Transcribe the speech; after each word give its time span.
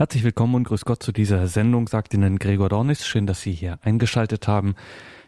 Herzlich 0.00 0.24
willkommen 0.24 0.54
und 0.54 0.64
grüß 0.64 0.86
Gott 0.86 1.02
zu 1.02 1.12
dieser 1.12 1.46
Sendung, 1.46 1.86
sagt 1.86 2.14
Ihnen 2.14 2.38
Gregor 2.38 2.70
Dornis. 2.70 3.06
Schön, 3.06 3.26
dass 3.26 3.42
Sie 3.42 3.52
hier 3.52 3.78
eingeschaltet 3.82 4.48
haben 4.48 4.74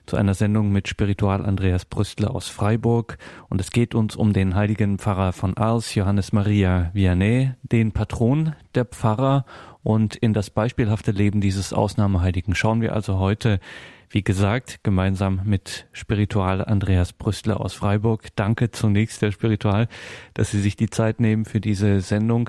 zu 0.07 0.17
einer 0.17 0.33
Sendung 0.33 0.73
mit 0.73 0.89
Spiritual 0.89 1.45
Andreas 1.45 1.85
Brüstler 1.85 2.35
aus 2.35 2.49
Freiburg. 2.49 3.19
Und 3.51 3.61
es 3.61 3.71
geht 3.71 3.95
uns 3.95 4.17
um 4.17 4.33
den 4.33 4.55
heiligen 4.55 4.99
Pfarrer 4.99 5.35
von 5.35 5.55
Ars, 5.59 5.95
Johannes 5.95 6.33
Maria 6.33 6.91
Vianney, 6.95 7.51
den 7.61 7.93
Patron 7.93 8.55
der 8.75 8.87
Pfarrer. 8.87 9.45
Und 9.83 10.17
in 10.17 10.33
das 10.33 10.49
beispielhafte 10.49 11.11
Leben 11.11 11.43
dieses 11.43 11.75
Ausnahmeheiligen 11.75 12.55
schauen 12.55 12.81
wir 12.81 12.95
also 12.95 13.19
heute, 13.19 13.61
wie 14.09 14.25
gesagt, 14.25 14.83
gemeinsam 14.83 15.43
mit 15.45 15.87
Spiritual 15.93 16.65
Andreas 16.65 17.13
Brüstler 17.13 17.61
aus 17.61 17.75
Freiburg. 17.75 18.29
Danke 18.37 18.71
zunächst, 18.71 19.21
Herr 19.21 19.33
Spiritual, 19.33 19.87
dass 20.33 20.51
Sie 20.51 20.63
sich 20.63 20.77
die 20.77 20.89
Zeit 20.89 21.21
nehmen 21.21 21.45
für 21.45 21.61
diese 21.61 22.01
Sendung. 22.01 22.49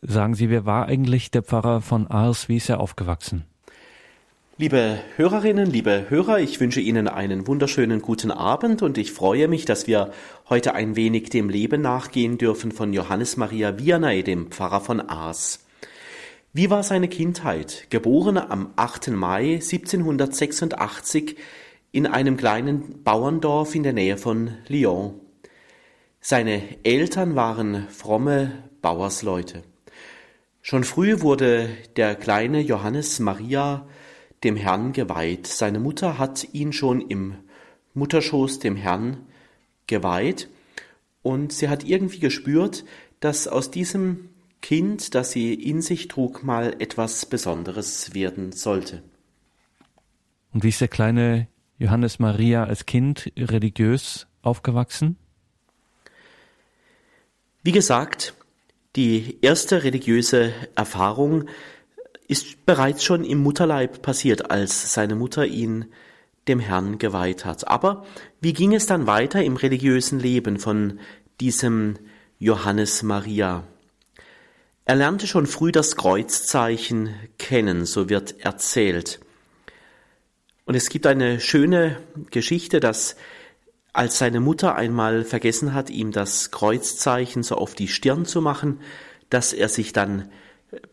Sagen 0.00 0.34
Sie, 0.34 0.48
wer 0.48 0.64
war 0.64 0.86
eigentlich 0.86 1.30
der 1.30 1.42
Pfarrer 1.42 1.82
von 1.82 2.06
Ars? 2.06 2.48
Wie 2.48 2.56
ist 2.56 2.70
er 2.70 2.80
aufgewachsen? 2.80 3.44
Liebe 4.56 4.98
Hörerinnen, 5.16 5.70
liebe 5.70 6.06
Hörer, 6.08 6.38
ich 6.38 6.60
wünsche 6.60 6.80
Ihnen 6.80 7.08
einen 7.08 7.46
wunderschönen 7.46 8.00
guten 8.00 8.30
Abend 8.30 8.82
und 8.82 8.96
ich 8.96 9.12
freue 9.12 9.48
mich, 9.48 9.64
dass 9.64 9.86
wir 9.86 10.12
heute 10.48 10.74
ein 10.74 10.94
wenig 10.94 11.30
dem 11.30 11.48
Leben 11.48 11.82
nachgehen 11.82 12.38
dürfen 12.38 12.70
von 12.70 12.92
Johannes 12.92 13.36
Maria 13.36 13.78
Vianney, 13.78 14.22
dem 14.22 14.50
Pfarrer 14.50 14.80
von 14.80 15.00
Ars. 15.00 15.66
Wie 16.52 16.70
war 16.70 16.82
seine 16.82 17.08
Kindheit? 17.08 17.86
Geboren 17.90 18.38
am 18.38 18.72
8. 18.76 19.08
Mai 19.10 19.54
1786 19.54 21.36
in 21.90 22.06
einem 22.06 22.36
kleinen 22.36 23.02
Bauerndorf 23.02 23.74
in 23.74 23.82
der 23.82 23.94
Nähe 23.94 24.16
von 24.16 24.52
Lyon. 24.68 25.14
Seine 26.20 26.62
Eltern 26.84 27.34
waren 27.36 27.88
fromme 27.88 28.52
Bauersleute. 28.80 29.62
Schon 30.64 30.84
früh 30.84 31.20
wurde 31.20 31.76
der 31.96 32.14
kleine 32.14 32.60
Johannes 32.60 33.18
Maria 33.18 33.84
dem 34.44 34.56
Herrn 34.56 34.92
geweiht. 34.92 35.48
Seine 35.48 35.80
Mutter 35.80 36.18
hat 36.18 36.46
ihn 36.52 36.72
schon 36.72 37.00
im 37.00 37.34
Mutterschoß 37.94 38.60
dem 38.60 38.76
Herrn 38.76 39.26
geweiht 39.88 40.48
und 41.22 41.52
sie 41.52 41.68
hat 41.68 41.82
irgendwie 41.82 42.20
gespürt, 42.20 42.84
dass 43.18 43.48
aus 43.48 43.72
diesem 43.72 44.30
Kind, 44.60 45.16
das 45.16 45.32
sie 45.32 45.52
in 45.52 45.82
sich 45.82 46.06
trug, 46.06 46.44
mal 46.44 46.76
etwas 46.78 47.26
Besonderes 47.26 48.14
werden 48.14 48.52
sollte. 48.52 49.02
Und 50.52 50.62
wie 50.62 50.68
ist 50.68 50.80
der 50.80 50.88
kleine 50.88 51.48
Johannes 51.78 52.20
Maria 52.20 52.64
als 52.64 52.86
Kind 52.86 53.32
religiös 53.36 54.28
aufgewachsen? 54.42 55.16
Wie 57.64 57.72
gesagt, 57.72 58.34
die 58.96 59.38
erste 59.40 59.84
religiöse 59.84 60.52
Erfahrung 60.74 61.44
ist 62.28 62.66
bereits 62.66 63.04
schon 63.04 63.24
im 63.24 63.38
Mutterleib 63.38 64.02
passiert, 64.02 64.50
als 64.50 64.92
seine 64.92 65.14
Mutter 65.14 65.46
ihn 65.46 65.86
dem 66.48 66.60
Herrn 66.60 66.98
geweiht 66.98 67.44
hat. 67.44 67.68
Aber 67.68 68.04
wie 68.40 68.52
ging 68.52 68.74
es 68.74 68.86
dann 68.86 69.06
weiter 69.06 69.42
im 69.42 69.56
religiösen 69.56 70.18
Leben 70.18 70.58
von 70.58 70.98
diesem 71.40 71.98
Johannes 72.38 73.02
Maria? 73.02 73.64
Er 74.84 74.96
lernte 74.96 75.26
schon 75.26 75.46
früh 75.46 75.72
das 75.72 75.96
Kreuzzeichen 75.96 77.14
kennen, 77.38 77.86
so 77.86 78.08
wird 78.08 78.40
erzählt. 78.40 79.20
Und 80.64 80.74
es 80.74 80.88
gibt 80.88 81.06
eine 81.06 81.40
schöne 81.40 81.98
Geschichte, 82.30 82.80
dass 82.80 83.16
als 83.92 84.18
seine 84.18 84.40
Mutter 84.40 84.74
einmal 84.74 85.24
vergessen 85.24 85.74
hat, 85.74 85.90
ihm 85.90 86.12
das 86.12 86.50
Kreuzzeichen 86.50 87.42
so 87.42 87.56
auf 87.56 87.74
die 87.74 87.88
Stirn 87.88 88.24
zu 88.24 88.40
machen, 88.40 88.80
dass 89.28 89.52
er 89.52 89.68
sich 89.68 89.92
dann 89.92 90.30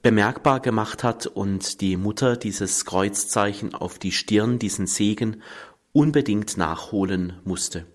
bemerkbar 0.01 0.59
gemacht 0.59 1.03
hat 1.03 1.25
und 1.25 1.79
die 1.79 1.95
Mutter 1.95 2.35
dieses 2.35 2.85
Kreuzzeichen 2.85 3.73
auf 3.73 3.97
die 3.97 4.11
Stirn, 4.11 4.59
diesen 4.59 4.87
Segen, 4.87 5.41
unbedingt 5.93 6.57
nachholen 6.57 7.39
musste. 7.45 7.85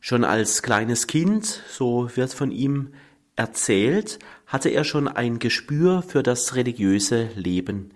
Schon 0.00 0.24
als 0.24 0.62
kleines 0.62 1.06
Kind, 1.06 1.62
so 1.70 2.10
wird 2.14 2.32
von 2.32 2.50
ihm 2.50 2.92
erzählt, 3.36 4.18
hatte 4.46 4.68
er 4.68 4.84
schon 4.84 5.08
ein 5.08 5.38
Gespür 5.38 6.02
für 6.02 6.22
das 6.22 6.54
religiöse 6.54 7.30
Leben. 7.34 7.90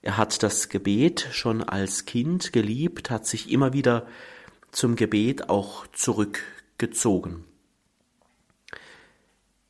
Er 0.00 0.16
hat 0.16 0.42
das 0.42 0.68
Gebet 0.68 1.28
schon 1.30 1.62
als 1.62 2.04
Kind 2.04 2.52
geliebt, 2.52 3.10
hat 3.10 3.26
sich 3.26 3.50
immer 3.50 3.72
wieder 3.72 4.06
zum 4.72 4.96
Gebet 4.96 5.48
auch 5.48 5.86
zurückgezogen. 5.92 7.44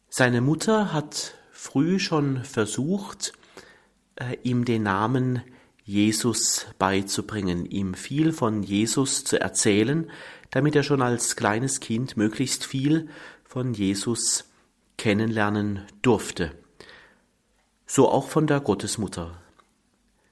Seine 0.08 0.40
Mutter 0.40 0.92
hat 0.92 1.34
früh 1.50 1.98
schon 1.98 2.44
versucht, 2.44 3.32
äh, 4.16 4.36
ihm 4.42 4.64
den 4.64 4.84
Namen 4.84 5.42
Jesus 5.84 6.66
beizubringen, 6.78 7.66
ihm 7.66 7.94
viel 7.94 8.32
von 8.32 8.62
Jesus 8.62 9.24
zu 9.24 9.40
erzählen, 9.40 10.10
damit 10.50 10.76
er 10.76 10.82
schon 10.82 11.02
als 11.02 11.34
kleines 11.34 11.80
Kind 11.80 12.16
möglichst 12.16 12.64
viel 12.64 13.08
von 13.44 13.74
Jesus 13.74 14.44
kennenlernen 14.96 15.82
durfte. 16.02 16.52
So 17.86 18.08
auch 18.08 18.28
von 18.28 18.46
der 18.46 18.60
Gottesmutter. 18.60 19.40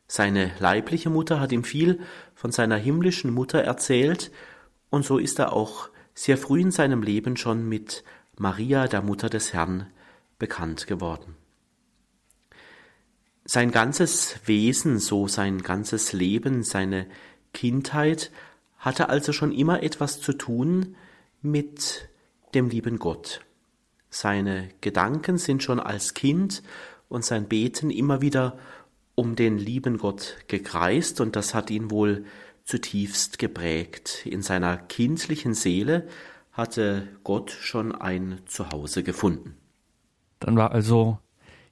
Seine 0.07 0.53
leibliche 0.59 1.11
Mutter 1.11 1.41
hat 1.41 1.53
ihm 1.53 1.65
viel 1.65 2.01
von 2.35 2.53
seiner 2.53 2.77
himmlischen 2.77 3.33
Mutter 3.33 3.61
erzählt 3.61 4.31
und 4.91 5.05
so 5.05 5.19
ist 5.19 5.39
er 5.39 5.53
auch 5.53 5.89
sehr 6.15 6.37
früh 6.37 6.61
in 6.61 6.71
seinem 6.71 7.03
Leben 7.03 7.37
schon 7.37 7.69
mit 7.69 8.05
Maria, 8.37 8.89
der 8.89 9.03
Mutter 9.03 9.31
des 9.31 9.53
Herrn, 9.53 9.87
bekannt 10.39 10.87
geworden. 10.87 11.37
Sein 13.45 13.71
ganzes 13.71 14.41
Wesen, 14.45 14.99
so 14.99 15.29
sein 15.29 15.63
ganzes 15.63 16.13
Leben, 16.13 16.63
seine 16.63 17.07
Kindheit 17.53 18.31
hatte 18.79 19.09
also 19.09 19.33
schon 19.33 19.53
immer 19.53 19.83
etwas 19.83 20.21
zu 20.21 20.33
tun 20.33 20.97
mit 21.43 22.09
dem 22.55 22.69
lieben 22.69 22.99
Gott. 22.99 23.41
Seine 24.09 24.69
Gedanken 24.81 25.39
sind 25.39 25.63
schon 25.63 25.81
als 25.81 26.15
Kind 26.15 26.63
und 27.09 27.25
sein 27.25 27.49
Beten 27.49 27.91
immer 27.91 28.21
wieder 28.21 28.59
um 29.15 29.37
den 29.37 29.59
lieben 29.59 29.99
Gott 29.99 30.37
gekreist 30.49 31.21
und 31.21 31.37
das 31.37 31.55
hat 31.55 31.71
ihn 31.71 31.91
wohl 31.91 32.25
zutiefst 32.71 33.39
geprägt. 33.39 34.25
In 34.25 34.43
seiner 34.43 34.77
kindlichen 34.77 35.55
Seele 35.55 36.07
hatte 36.53 37.09
Gott 37.25 37.51
schon 37.51 37.93
ein 37.93 38.39
Zuhause 38.47 39.03
gefunden. 39.03 39.57
Dann 40.39 40.57
war 40.57 40.71
also 40.71 41.19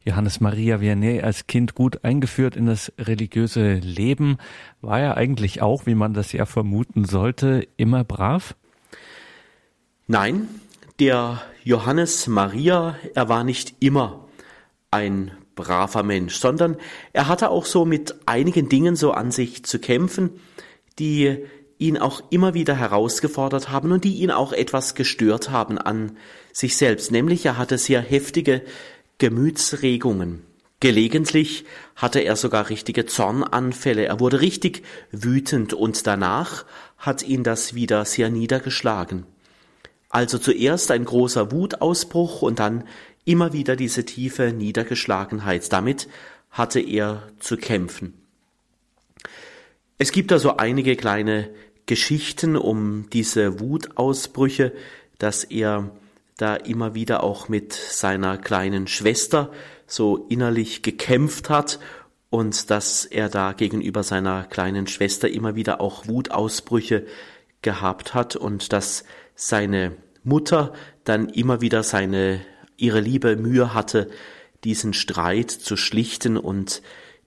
Johannes 0.04 0.40
Maria 0.40 0.80
Vianney 0.80 1.20
als 1.20 1.46
Kind 1.46 1.74
gut 1.74 2.04
eingeführt 2.04 2.56
in 2.56 2.66
das 2.66 2.92
religiöse 2.98 3.74
Leben. 3.74 4.38
War 4.80 5.00
er 5.00 5.16
eigentlich 5.16 5.62
auch, 5.62 5.86
wie 5.86 5.94
man 5.94 6.14
das 6.14 6.32
ja 6.32 6.46
vermuten 6.46 7.04
sollte, 7.04 7.66
immer 7.76 8.02
brav? 8.02 8.56
Nein, 10.08 10.48
der 10.98 11.40
Johannes 11.62 12.26
Maria, 12.26 12.96
er 13.14 13.28
war 13.28 13.44
nicht 13.44 13.76
immer 13.80 14.24
ein 14.90 15.30
braver 15.54 16.02
Mensch, 16.02 16.36
sondern 16.36 16.76
er 17.12 17.28
hatte 17.28 17.50
auch 17.50 17.66
so 17.66 17.84
mit 17.84 18.14
einigen 18.26 18.68
Dingen 18.68 18.96
so 18.96 19.12
an 19.12 19.30
sich 19.30 19.64
zu 19.64 19.78
kämpfen, 19.78 20.30
die 20.98 21.44
ihn 21.78 21.96
auch 21.96 22.22
immer 22.30 22.54
wieder 22.54 22.74
herausgefordert 22.74 23.70
haben 23.70 23.92
und 23.92 24.04
die 24.04 24.16
ihn 24.16 24.30
auch 24.30 24.52
etwas 24.52 24.94
gestört 24.94 25.50
haben 25.50 25.78
an 25.78 26.16
sich 26.52 26.76
selbst. 26.76 27.12
Nämlich 27.12 27.46
er 27.46 27.56
hatte 27.56 27.78
sehr 27.78 28.00
heftige 28.00 28.62
Gemütsregungen. 29.18 30.42
Gelegentlich 30.80 31.64
hatte 31.96 32.20
er 32.20 32.36
sogar 32.36 32.68
richtige 32.68 33.06
Zornanfälle. 33.06 34.04
Er 34.04 34.20
wurde 34.20 34.40
richtig 34.40 34.82
wütend 35.10 35.74
und 35.74 36.06
danach 36.06 36.64
hat 36.98 37.22
ihn 37.22 37.42
das 37.42 37.74
wieder 37.74 38.04
sehr 38.04 38.30
niedergeschlagen. 38.30 39.24
Also 40.08 40.38
zuerst 40.38 40.90
ein 40.90 41.04
großer 41.04 41.52
Wutausbruch 41.52 42.42
und 42.42 42.60
dann 42.60 42.84
immer 43.24 43.52
wieder 43.52 43.76
diese 43.76 44.04
tiefe 44.04 44.52
Niedergeschlagenheit. 44.52 45.70
Damit 45.72 46.08
hatte 46.50 46.80
er 46.80 47.28
zu 47.40 47.56
kämpfen. 47.56 48.14
Es 50.00 50.12
gibt 50.12 50.30
da 50.30 50.38
so 50.38 50.56
einige 50.56 50.94
kleine 50.94 51.50
Geschichten 51.86 52.56
um 52.56 53.10
diese 53.12 53.58
Wutausbrüche, 53.58 54.72
dass 55.18 55.42
er 55.42 55.90
da 56.36 56.54
immer 56.54 56.94
wieder 56.94 57.24
auch 57.24 57.48
mit 57.48 57.72
seiner 57.72 58.38
kleinen 58.38 58.86
Schwester 58.86 59.50
so 59.88 60.26
innerlich 60.28 60.82
gekämpft 60.82 61.50
hat 61.50 61.80
und 62.30 62.70
dass 62.70 63.06
er 63.06 63.28
da 63.28 63.52
gegenüber 63.54 64.04
seiner 64.04 64.44
kleinen 64.44 64.86
Schwester 64.86 65.28
immer 65.28 65.56
wieder 65.56 65.80
auch 65.80 66.06
Wutausbrüche 66.06 67.04
gehabt 67.62 68.14
hat 68.14 68.36
und 68.36 68.72
dass 68.72 69.02
seine 69.34 69.96
Mutter 70.22 70.74
dann 71.02 71.28
immer 71.28 71.60
wieder 71.60 71.82
seine 71.82 72.40
ihre 72.76 73.00
liebe 73.00 73.34
Mühe 73.34 73.74
hatte, 73.74 74.08
diesen 74.62 74.94
Streit 74.94 75.50
zu 75.50 75.76
schlichten 75.76 76.36
und 76.36 76.82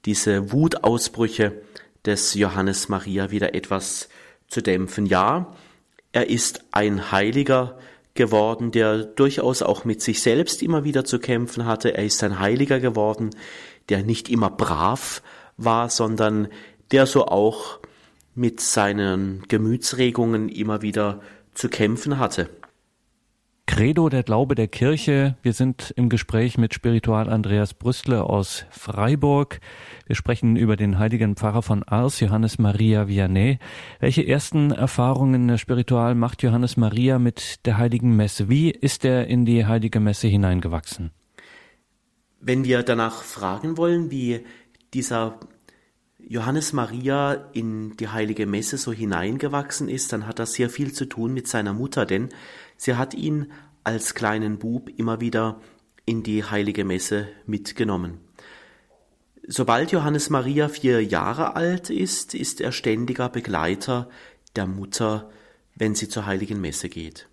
diese 0.06 0.53
Wutausbrüche 0.53 1.62
des 2.06 2.33
Johannes 2.33 2.89
Maria 2.89 3.31
wieder 3.31 3.53
etwas 3.56 4.09
zu 4.48 4.62
dämpfen. 4.62 5.06
Ja, 5.06 5.56
er 6.12 6.30
ist 6.30 6.63
ein 6.71 7.12
Heiliger 7.12 7.77
geworden, 8.13 8.71
der 8.71 9.03
durchaus 9.03 9.62
auch 9.62 9.86
mit 9.86 10.01
sich 10.01 10.21
selbst 10.21 10.62
immer 10.62 10.83
wieder 10.83 11.06
zu 11.06 11.19
kämpfen 11.19 11.65
hatte. 11.65 11.95
Er 11.95 12.03
ist 12.03 12.24
ein 12.24 12.39
Heiliger 12.39 12.80
geworden, 12.80 13.30
der 13.89 14.03
nicht 14.03 14.30
immer 14.30 14.50
brav 14.50 15.21
war, 15.57 15.89
sondern 15.89 16.50
der 16.92 17.06
so 17.06 17.25
auch 17.25 17.80
mit 18.36 18.59
seinen 18.59 19.44
Gemütsregungen 19.48 20.50
immer 20.50 20.81
wieder 20.81 21.21
zu 21.53 21.69
kämpfen 21.69 22.18
hatte. 22.18 22.50
Credo, 23.71 24.09
der 24.09 24.23
Glaube 24.23 24.53
der 24.53 24.68
Kirche. 24.68 25.38
Wir 25.44 25.53
sind 25.53 25.94
im 25.95 26.09
Gespräch 26.09 26.57
mit 26.57 26.73
Spiritual 26.73 27.29
Andreas 27.29 27.73
Brüstle 27.73 28.21
aus 28.21 28.65
Freiburg. 28.69 29.62
Wir 30.06 30.18
sprechen 30.18 30.57
über 30.57 30.75
den 30.75 31.00
heiligen 31.00 31.38
Pfarrer 31.38 31.62
von 31.62 31.81
Ars, 31.83 32.19
Johannes 32.19 32.59
Maria 32.59 33.07
Vianney. 33.07 33.59
Welche 34.01 34.27
ersten 34.27 34.71
Erfahrungen 34.71 35.57
Spiritual 35.57 36.15
macht 36.15 36.44
Johannes 36.44 36.75
Maria 36.75 37.18
mit 37.18 37.65
der 37.65 37.77
heiligen 37.77 38.13
Messe? 38.13 38.50
Wie 38.50 38.71
ist 38.71 39.06
er 39.06 39.27
in 39.27 39.45
die 39.45 39.65
heilige 39.65 40.01
Messe 40.01 40.27
hineingewachsen? 40.27 41.12
Wenn 42.41 42.65
wir 42.65 42.83
danach 42.83 43.24
fragen 43.24 43.77
wollen, 43.77 44.12
wie 44.12 44.41
dieser 44.94 45.39
Johannes 46.27 46.73
Maria 46.73 47.50
in 47.53 47.97
die 47.97 48.07
heilige 48.07 48.45
Messe 48.45 48.77
so 48.77 48.91
hineingewachsen 48.91 49.89
ist, 49.89 50.13
dann 50.13 50.27
hat 50.27 50.39
das 50.39 50.53
sehr 50.53 50.69
viel 50.69 50.94
zu 50.94 51.06
tun 51.06 51.33
mit 51.33 51.47
seiner 51.47 51.73
Mutter, 51.73 52.06
denn 52.06 52.29
sie 52.77 52.95
hat 52.95 53.13
ihn 53.13 53.51
als 53.83 54.15
kleinen 54.15 54.59
Bub 54.59 54.89
immer 54.97 55.21
wieder 55.21 55.59
in 56.06 56.23
die 56.23 56.44
heilige 56.44 56.85
Messe 56.85 57.27
mitgenommen. 57.45 58.19
Sobald 59.47 59.91
Johannes 59.91 60.29
Maria 60.29 60.69
vier 60.69 61.03
Jahre 61.03 61.56
alt 61.56 61.89
ist, 61.89 62.35
ist 62.35 62.62
er 62.62 62.71
ständiger 62.71 63.27
Begleiter 63.27 64.09
der 64.56 64.67
Mutter, 64.67 65.29
wenn 65.75 65.95
sie 65.95 66.07
zur 66.07 66.25
heiligen 66.25 66.62
Messe 66.62 66.89
geht. 66.89 67.27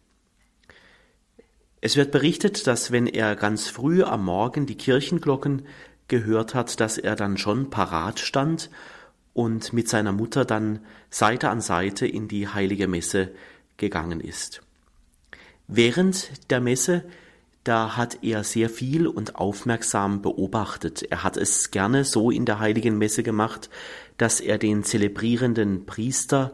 Es 1.80 1.96
wird 1.96 2.10
berichtet, 2.10 2.66
dass 2.66 2.90
wenn 2.90 3.06
er 3.06 3.36
ganz 3.36 3.68
früh 3.68 4.02
am 4.02 4.24
Morgen 4.24 4.66
die 4.66 4.76
Kirchenglocken 4.76 5.62
gehört 6.08 6.54
hat, 6.54 6.80
dass 6.80 6.98
er 6.98 7.16
dann 7.16 7.36
schon 7.36 7.70
parat 7.70 8.18
stand 8.18 8.70
und 9.34 9.72
mit 9.72 9.88
seiner 9.88 10.12
Mutter 10.12 10.44
dann 10.44 10.80
Seite 11.10 11.50
an 11.50 11.60
Seite 11.60 12.06
in 12.06 12.26
die 12.28 12.48
heilige 12.48 12.88
Messe 12.88 13.30
gegangen 13.76 14.20
ist. 14.20 14.62
Während 15.68 16.50
der 16.50 16.60
Messe, 16.60 17.04
da 17.62 17.96
hat 17.96 18.18
er 18.22 18.42
sehr 18.42 18.70
viel 18.70 19.06
und 19.06 19.36
aufmerksam 19.36 20.22
beobachtet. 20.22 21.02
Er 21.02 21.22
hat 21.22 21.36
es 21.36 21.70
gerne 21.70 22.04
so 22.04 22.30
in 22.30 22.46
der 22.46 22.58
heiligen 22.58 22.96
Messe 22.96 23.22
gemacht, 23.22 23.68
dass 24.16 24.40
er 24.40 24.58
den 24.58 24.84
zelebrierenden 24.84 25.84
Priester 25.84 26.52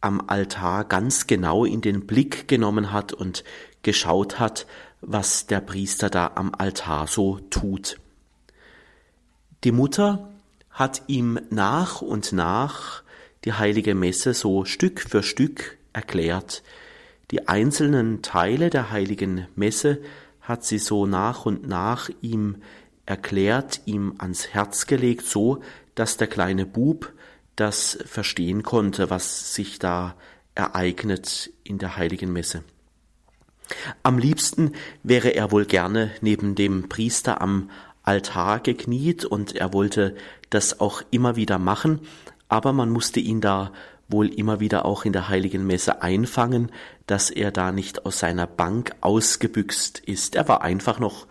am 0.00 0.22
Altar 0.26 0.84
ganz 0.84 1.26
genau 1.26 1.64
in 1.64 1.80
den 1.80 2.06
Blick 2.06 2.46
genommen 2.48 2.92
hat 2.92 3.12
und 3.12 3.44
geschaut 3.82 4.38
hat, 4.38 4.66
was 5.00 5.46
der 5.46 5.60
Priester 5.60 6.10
da 6.10 6.32
am 6.34 6.54
Altar 6.54 7.06
so 7.06 7.38
tut. 7.50 7.98
Die 9.62 9.72
Mutter 9.72 10.30
hat 10.70 11.02
ihm 11.06 11.38
nach 11.50 12.00
und 12.00 12.32
nach 12.32 13.02
die 13.44 13.52
heilige 13.52 13.94
Messe 13.94 14.32
so 14.32 14.64
Stück 14.64 15.00
für 15.00 15.22
Stück 15.22 15.76
erklärt. 15.92 16.62
Die 17.30 17.46
einzelnen 17.46 18.22
Teile 18.22 18.70
der 18.70 18.90
heiligen 18.90 19.46
Messe 19.56 19.98
hat 20.40 20.64
sie 20.64 20.78
so 20.78 21.04
nach 21.04 21.44
und 21.44 21.68
nach 21.68 22.08
ihm 22.22 22.56
erklärt, 23.04 23.82
ihm 23.84 24.14
ans 24.18 24.48
Herz 24.48 24.86
gelegt, 24.86 25.26
so 25.26 25.60
dass 25.94 26.16
der 26.16 26.26
kleine 26.26 26.64
Bub 26.64 27.12
das 27.56 27.98
verstehen 28.06 28.62
konnte, 28.62 29.10
was 29.10 29.54
sich 29.54 29.78
da 29.78 30.14
ereignet 30.54 31.50
in 31.64 31.76
der 31.76 31.98
heiligen 31.98 32.32
Messe. 32.32 32.64
Am 34.02 34.18
liebsten 34.18 34.72
wäre 35.02 35.28
er 35.34 35.52
wohl 35.52 35.66
gerne 35.66 36.10
neben 36.22 36.54
dem 36.54 36.88
Priester 36.88 37.40
am 37.40 37.70
Altar 38.10 38.58
gekniet 38.58 39.24
und 39.24 39.54
er 39.54 39.72
wollte 39.72 40.16
das 40.50 40.80
auch 40.80 41.02
immer 41.12 41.36
wieder 41.36 41.60
machen, 41.60 42.00
aber 42.48 42.72
man 42.72 42.90
musste 42.90 43.20
ihn 43.20 43.40
da 43.40 43.72
wohl 44.08 44.26
immer 44.26 44.58
wieder 44.58 44.84
auch 44.84 45.04
in 45.04 45.12
der 45.12 45.28
heiligen 45.28 45.64
Messe 45.64 46.02
einfangen, 46.02 46.72
dass 47.06 47.30
er 47.30 47.52
da 47.52 47.70
nicht 47.70 48.04
aus 48.04 48.18
seiner 48.18 48.48
Bank 48.48 48.96
ausgebüxt 49.00 50.00
ist. 50.00 50.34
Er 50.34 50.48
war 50.48 50.62
einfach 50.62 50.98
noch 50.98 51.28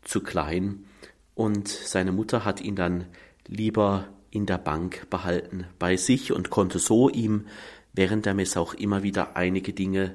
zu 0.00 0.22
klein 0.22 0.86
und 1.34 1.68
seine 1.68 2.12
Mutter 2.12 2.46
hat 2.46 2.62
ihn 2.62 2.76
dann 2.76 3.04
lieber 3.46 4.08
in 4.30 4.46
der 4.46 4.56
Bank 4.56 5.10
behalten 5.10 5.66
bei 5.78 5.98
sich 5.98 6.32
und 6.32 6.48
konnte 6.48 6.78
so 6.78 7.10
ihm 7.10 7.44
während 7.92 8.24
der 8.24 8.32
Messe 8.32 8.58
auch 8.58 8.72
immer 8.72 9.02
wieder 9.02 9.36
einige 9.36 9.74
Dinge 9.74 10.14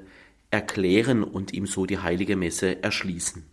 erklären 0.50 1.22
und 1.22 1.52
ihm 1.52 1.68
so 1.68 1.86
die 1.86 2.00
heilige 2.00 2.34
Messe 2.34 2.82
erschließen. 2.82 3.44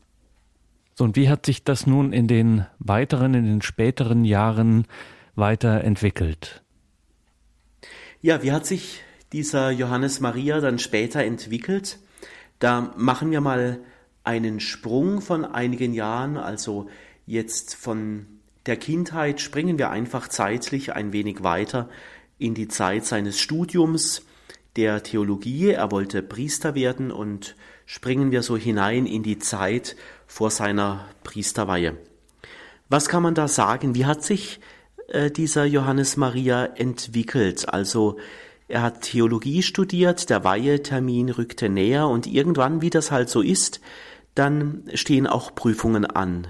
So, 0.97 1.03
und 1.03 1.17
wie 1.17 1.27
hat 1.27 1.45
sich 1.45 1.63
das 1.63 1.85
nun 1.85 2.13
in 2.13 2.27
den 2.27 2.65
weiteren, 2.79 3.33
in 3.33 3.43
den 3.43 3.61
späteren 3.61 4.23
Jahren 4.23 4.87
weiterentwickelt? 5.35 6.63
Ja, 8.21 8.41
wie 8.43 8.53
hat 8.53 8.65
sich 8.65 9.01
dieser 9.33 9.71
Johannes 9.71 10.21
Maria 10.21 10.61
dann 10.61 10.79
später 10.79 11.21
entwickelt? 11.21 11.99
Da 12.59 12.93
machen 12.95 13.31
wir 13.31 13.41
mal 13.41 13.81
einen 14.23 14.61
Sprung 14.61 15.19
von 15.19 15.43
einigen 15.43 15.93
Jahren, 15.93 16.37
also 16.37 16.87
jetzt 17.25 17.75
von 17.75 18.25
der 18.65 18.77
Kindheit 18.77 19.41
springen 19.41 19.77
wir 19.77 19.91
einfach 19.91 20.29
zeitlich 20.29 20.93
ein 20.93 21.11
wenig 21.11 21.43
weiter 21.43 21.89
in 22.39 22.53
die 22.53 22.69
Zeit 22.69 23.05
seines 23.05 23.39
Studiums 23.39 24.25
der 24.75 25.03
Theologie. 25.03 25.69
Er 25.69 25.91
wollte 25.91 26.23
Priester 26.23 26.73
werden 26.73 27.11
und 27.11 27.55
springen 27.85 28.31
wir 28.31 28.41
so 28.41 28.57
hinein 28.57 29.05
in 29.05 29.23
die 29.23 29.37
Zeit 29.37 29.95
vor 30.27 30.49
seiner 30.49 31.05
Priesterweihe. 31.23 31.97
Was 32.89 33.09
kann 33.09 33.23
man 33.23 33.35
da 33.35 33.47
sagen? 33.47 33.95
Wie 33.95 34.05
hat 34.05 34.23
sich 34.23 34.59
äh, 35.07 35.31
dieser 35.31 35.65
Johannes 35.65 36.17
Maria 36.17 36.65
entwickelt? 36.65 37.69
Also 37.69 38.17
er 38.67 38.81
hat 38.81 39.01
Theologie 39.01 39.61
studiert, 39.61 40.29
der 40.29 40.43
Weihetermin 40.43 41.29
rückte 41.29 41.69
näher 41.69 42.07
und 42.07 42.27
irgendwann, 42.27 42.81
wie 42.81 42.89
das 42.89 43.11
halt 43.11 43.29
so 43.29 43.41
ist, 43.41 43.79
dann 44.33 44.83
stehen 44.93 45.27
auch 45.27 45.53
Prüfungen 45.55 46.05
an. 46.05 46.47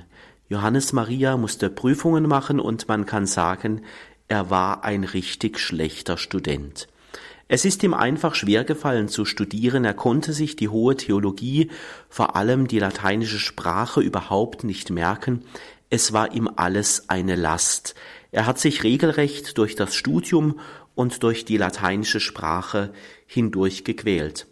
Johannes 0.48 0.94
Maria 0.94 1.38
musste 1.38 1.70
Prüfungen 1.70 2.28
machen 2.28 2.60
und 2.60 2.88
man 2.88 3.06
kann 3.06 3.26
sagen, 3.26 3.82
er 4.28 4.50
war 4.50 4.84
ein 4.84 5.04
richtig 5.04 5.60
schlechter 5.60 6.18
Student. 6.18 6.88
Es 7.48 7.64
ist 7.64 7.84
ihm 7.84 7.94
einfach 7.94 8.34
schwer 8.34 8.64
gefallen 8.64 9.08
zu 9.08 9.24
studieren, 9.24 9.86
er 9.86 9.94
konnte 9.94 10.34
sich 10.34 10.56
die 10.56 10.70
hohe 10.70 10.96
Theologie, 10.96 11.70
vor 12.10 12.36
allem 12.36 12.68
die 12.68 12.80
lateinische 12.80 13.38
Sprache 13.38 14.02
überhaupt 14.02 14.64
nicht 14.64 14.90
merken, 14.90 15.44
es 15.92 16.12
war 16.12 16.34
ihm 16.34 16.50
alles 16.56 17.10
eine 17.10 17.36
Last. 17.36 17.94
Er 18.32 18.48
hat 18.48 18.60
sich 18.60 18.84
regelrecht 18.84 19.58
durch 19.60 19.76
das 19.76 19.96
Studium 19.96 20.60
und 20.96 21.22
durch 21.22 21.46
die 21.46 21.58
lateinische 21.58 22.20
Sprache 22.20 22.92
hindurch 23.28 23.84
gequält. 23.84 24.48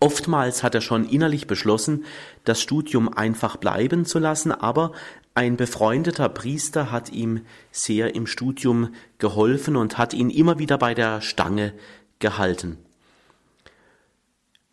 Oftmals 0.00 0.62
hat 0.62 0.74
er 0.74 0.80
schon 0.80 1.08
innerlich 1.08 1.46
beschlossen, 1.46 2.04
das 2.44 2.60
Studium 2.60 3.08
einfach 3.08 3.56
bleiben 3.56 4.04
zu 4.04 4.18
lassen, 4.18 4.52
aber 4.52 4.92
ein 5.34 5.56
befreundeter 5.56 6.28
Priester 6.28 6.90
hat 6.90 7.12
ihm 7.12 7.42
sehr 7.70 8.14
im 8.14 8.26
Studium 8.26 8.94
geholfen 9.18 9.76
und 9.76 9.98
hat 9.98 10.14
ihn 10.14 10.30
immer 10.30 10.58
wieder 10.58 10.78
bei 10.78 10.94
der 10.94 11.20
Stange 11.20 11.72
gehalten. 12.18 12.78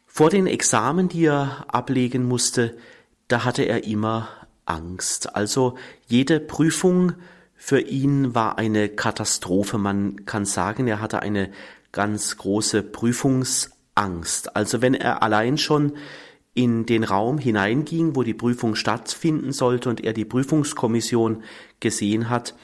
Vor 0.05 0.29
den 0.29 0.47
Examen, 0.47 1.09
die 1.09 1.25
er 1.25 1.65
ablegen 1.67 2.25
musste, 2.25 2.77
da 3.27 3.43
hatte 3.43 3.63
er 3.63 3.83
immer 3.83 4.29
Angst. 4.65 5.35
Also 5.35 5.75
jede 6.07 6.39
Prüfung 6.39 7.13
für 7.55 7.79
ihn 7.79 8.35
war 8.35 8.57
eine 8.57 8.89
Katastrophe. 8.89 9.77
Man 9.77 10.25
kann 10.25 10.45
sagen, 10.45 10.87
er 10.87 11.01
hatte 11.01 11.21
eine 11.21 11.51
ganz 11.91 12.37
große 12.37 12.83
Prüfungsangst. 12.83 14.55
Also 14.55 14.81
wenn 14.81 14.93
er 14.93 15.23
allein 15.23 15.57
schon 15.57 15.93
in 16.53 16.85
den 16.85 17.03
Raum 17.03 17.37
hineinging, 17.37 18.15
wo 18.15 18.23
die 18.23 18.33
Prüfung 18.33 18.75
stattfinden 18.75 19.51
sollte 19.51 19.89
und 19.89 20.01
er 20.03 20.13
die 20.13 20.25
Prüfungskommission 20.25 21.43
gesehen 21.79 22.29
hat, 22.29 22.55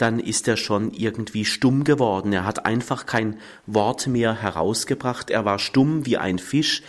dann 0.00 0.18
ist 0.18 0.48
er 0.48 0.56
schon 0.56 0.92
irgendwie 0.92 1.44
stumm 1.44 1.84
geworden. 1.84 2.32
Er 2.32 2.44
hat 2.44 2.64
einfach 2.64 3.06
kein 3.06 3.38
Wort 3.66 4.06
mehr 4.06 4.34
herausgebracht. 4.34 5.30
Er 5.30 5.44
war 5.44 5.58
stumm 5.58 6.06
wie 6.06 6.16
ein 6.16 6.38
Fisch. 6.38 6.82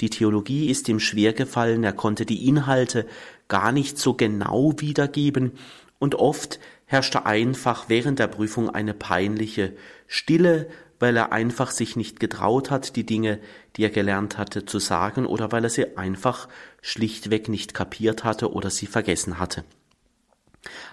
Die 0.00 0.10
Theologie 0.10 0.70
ist 0.70 0.88
ihm 0.88 1.00
schwer 1.00 1.32
gefallen. 1.32 1.82
Er 1.82 1.92
konnte 1.92 2.26
die 2.26 2.46
Inhalte 2.46 3.06
gar 3.48 3.72
nicht 3.72 3.98
so 3.98 4.14
genau 4.14 4.74
wiedergeben. 4.76 5.52
Und 5.98 6.14
oft 6.14 6.60
herrschte 6.84 7.26
einfach 7.26 7.88
während 7.88 8.18
der 8.18 8.28
Prüfung 8.28 8.70
eine 8.70 8.94
peinliche 8.94 9.72
Stille, 10.06 10.68
weil 10.98 11.16
er 11.16 11.32
einfach 11.32 11.70
sich 11.70 11.96
nicht 11.96 12.20
getraut 12.20 12.70
hat, 12.70 12.96
die 12.96 13.06
Dinge, 13.06 13.38
die 13.76 13.84
er 13.84 13.90
gelernt 13.90 14.36
hatte, 14.36 14.66
zu 14.66 14.78
sagen 14.78 15.26
oder 15.26 15.52
weil 15.52 15.64
er 15.64 15.70
sie 15.70 15.96
einfach 15.96 16.48
schlichtweg 16.82 17.48
nicht 17.48 17.72
kapiert 17.72 18.24
hatte 18.24 18.52
oder 18.52 18.70
sie 18.70 18.86
vergessen 18.86 19.38
hatte. 19.38 19.64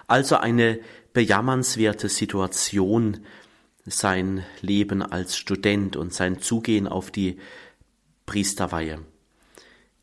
Also 0.06 0.36
eine 0.36 0.78
bejammernswerte 1.16 2.10
Situation, 2.10 3.20
sein 3.86 4.44
Leben 4.60 5.00
als 5.00 5.38
Student 5.38 5.96
und 5.96 6.12
sein 6.12 6.42
Zugehen 6.42 6.86
auf 6.86 7.10
die 7.10 7.38
Priesterweihe. 8.26 8.98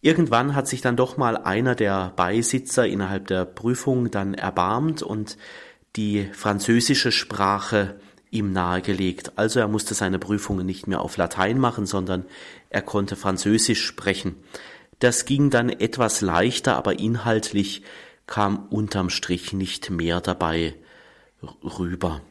Irgendwann 0.01 0.55
hat 0.55 0.67
sich 0.67 0.81
dann 0.81 0.95
doch 0.95 1.15
mal 1.15 1.37
einer 1.37 1.75
der 1.75 2.13
Beisitzer 2.15 2.87
innerhalb 2.87 3.27
der 3.27 3.45
Prüfung 3.45 4.09
dann 4.09 4.33
erbarmt 4.33 5.03
und 5.03 5.37
die 5.97 6.27
französische 6.33 7.11
Sprache 7.11 7.99
ihm 8.31 8.51
nahegelegt. 8.51 9.33
Also 9.35 9.59
er 9.59 9.67
musste 9.67 9.93
seine 9.93 10.17
Prüfungen 10.17 10.65
nicht 10.65 10.87
mehr 10.87 11.01
auf 11.01 11.17
Latein 11.17 11.59
machen, 11.59 11.85
sondern 11.85 12.25
er 12.71 12.81
konnte 12.81 13.15
Französisch 13.15 13.85
sprechen. 13.85 14.37
Das 14.97 15.25
ging 15.25 15.51
dann 15.51 15.69
etwas 15.69 16.21
leichter, 16.21 16.75
aber 16.75 16.97
inhaltlich 16.97 17.83
kam 18.25 18.65
unterm 18.71 19.11
Strich 19.11 19.53
nicht 19.53 19.91
mehr 19.91 20.19
dabei 20.19 20.73
rüber. 21.63 22.21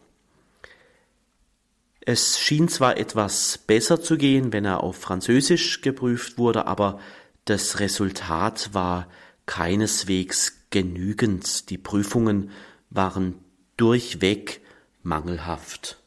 Es 2.04 2.40
schien 2.40 2.69
zwar 2.69 2.97
etwas 2.97 3.59
besser 3.59 4.00
zu 4.00 4.16
gehen, 4.16 4.52
wenn 4.52 4.64
er 4.64 4.83
auf 4.83 4.97
Französisch 4.97 5.83
geprüft 5.83 6.37
wurde, 6.37 6.66
aber 6.66 6.99
das 7.45 7.78
Resultat 7.78 8.71
war 8.73 9.07
keineswegs 9.47 10.66
genügend. 10.71 11.71
Die 11.71 11.78
Prüfungen 11.78 12.50
waren 12.90 13.37
durchweg 13.76 14.61
mangelhaft. 15.02 15.99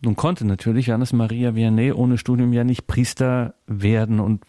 Nun 0.00 0.16
konnte 0.16 0.44
natürlich 0.44 0.88
Johannes 0.88 1.12
Maria 1.12 1.54
Vianney 1.54 1.92
ohne 1.92 2.18
Studium 2.18 2.52
ja 2.52 2.62
nicht 2.64 2.86
Priester 2.86 3.54
werden. 3.66 4.20
Und 4.20 4.44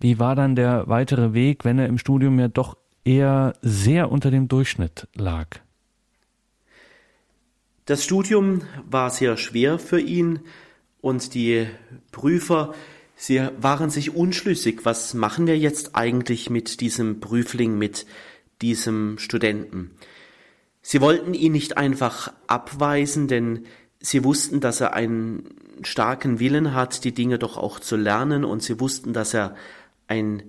wie 0.00 0.18
war 0.18 0.34
dann 0.34 0.54
der 0.54 0.88
weitere 0.88 1.32
Weg, 1.32 1.64
wenn 1.64 1.78
er 1.78 1.86
im 1.86 1.98
Studium 1.98 2.38
ja 2.38 2.48
doch 2.48 2.76
eher 3.04 3.54
sehr 3.62 4.10
unter 4.10 4.30
dem 4.30 4.48
Durchschnitt 4.48 5.08
lag? 5.14 5.60
Das 7.88 8.04
Studium 8.04 8.62
war 8.88 9.08
sehr 9.08 9.38
schwer 9.38 9.78
für 9.78 9.98
ihn 9.98 10.40
und 11.00 11.32
die 11.32 11.66
Prüfer 12.12 12.74
Sie 13.20 13.40
waren 13.60 13.90
sich 13.90 14.14
unschlüssig, 14.14 14.84
was 14.84 15.12
machen 15.12 15.48
wir 15.48 15.58
jetzt 15.58 15.96
eigentlich 15.96 16.50
mit 16.50 16.80
diesem 16.80 17.18
Prüfling, 17.18 17.76
mit 17.76 18.06
diesem 18.62 19.18
Studenten. 19.18 19.90
Sie 20.82 21.00
wollten 21.00 21.34
ihn 21.34 21.50
nicht 21.50 21.76
einfach 21.78 22.32
abweisen, 22.46 23.26
denn 23.26 23.64
sie 23.98 24.22
wussten, 24.22 24.60
dass 24.60 24.80
er 24.80 24.94
einen 24.94 25.48
starken 25.82 26.38
Willen 26.38 26.74
hat, 26.74 27.02
die 27.02 27.12
Dinge 27.12 27.40
doch 27.40 27.56
auch 27.56 27.80
zu 27.80 27.96
lernen, 27.96 28.44
und 28.44 28.62
sie 28.62 28.78
wussten, 28.78 29.12
dass 29.12 29.34
er 29.34 29.56
ein 30.06 30.44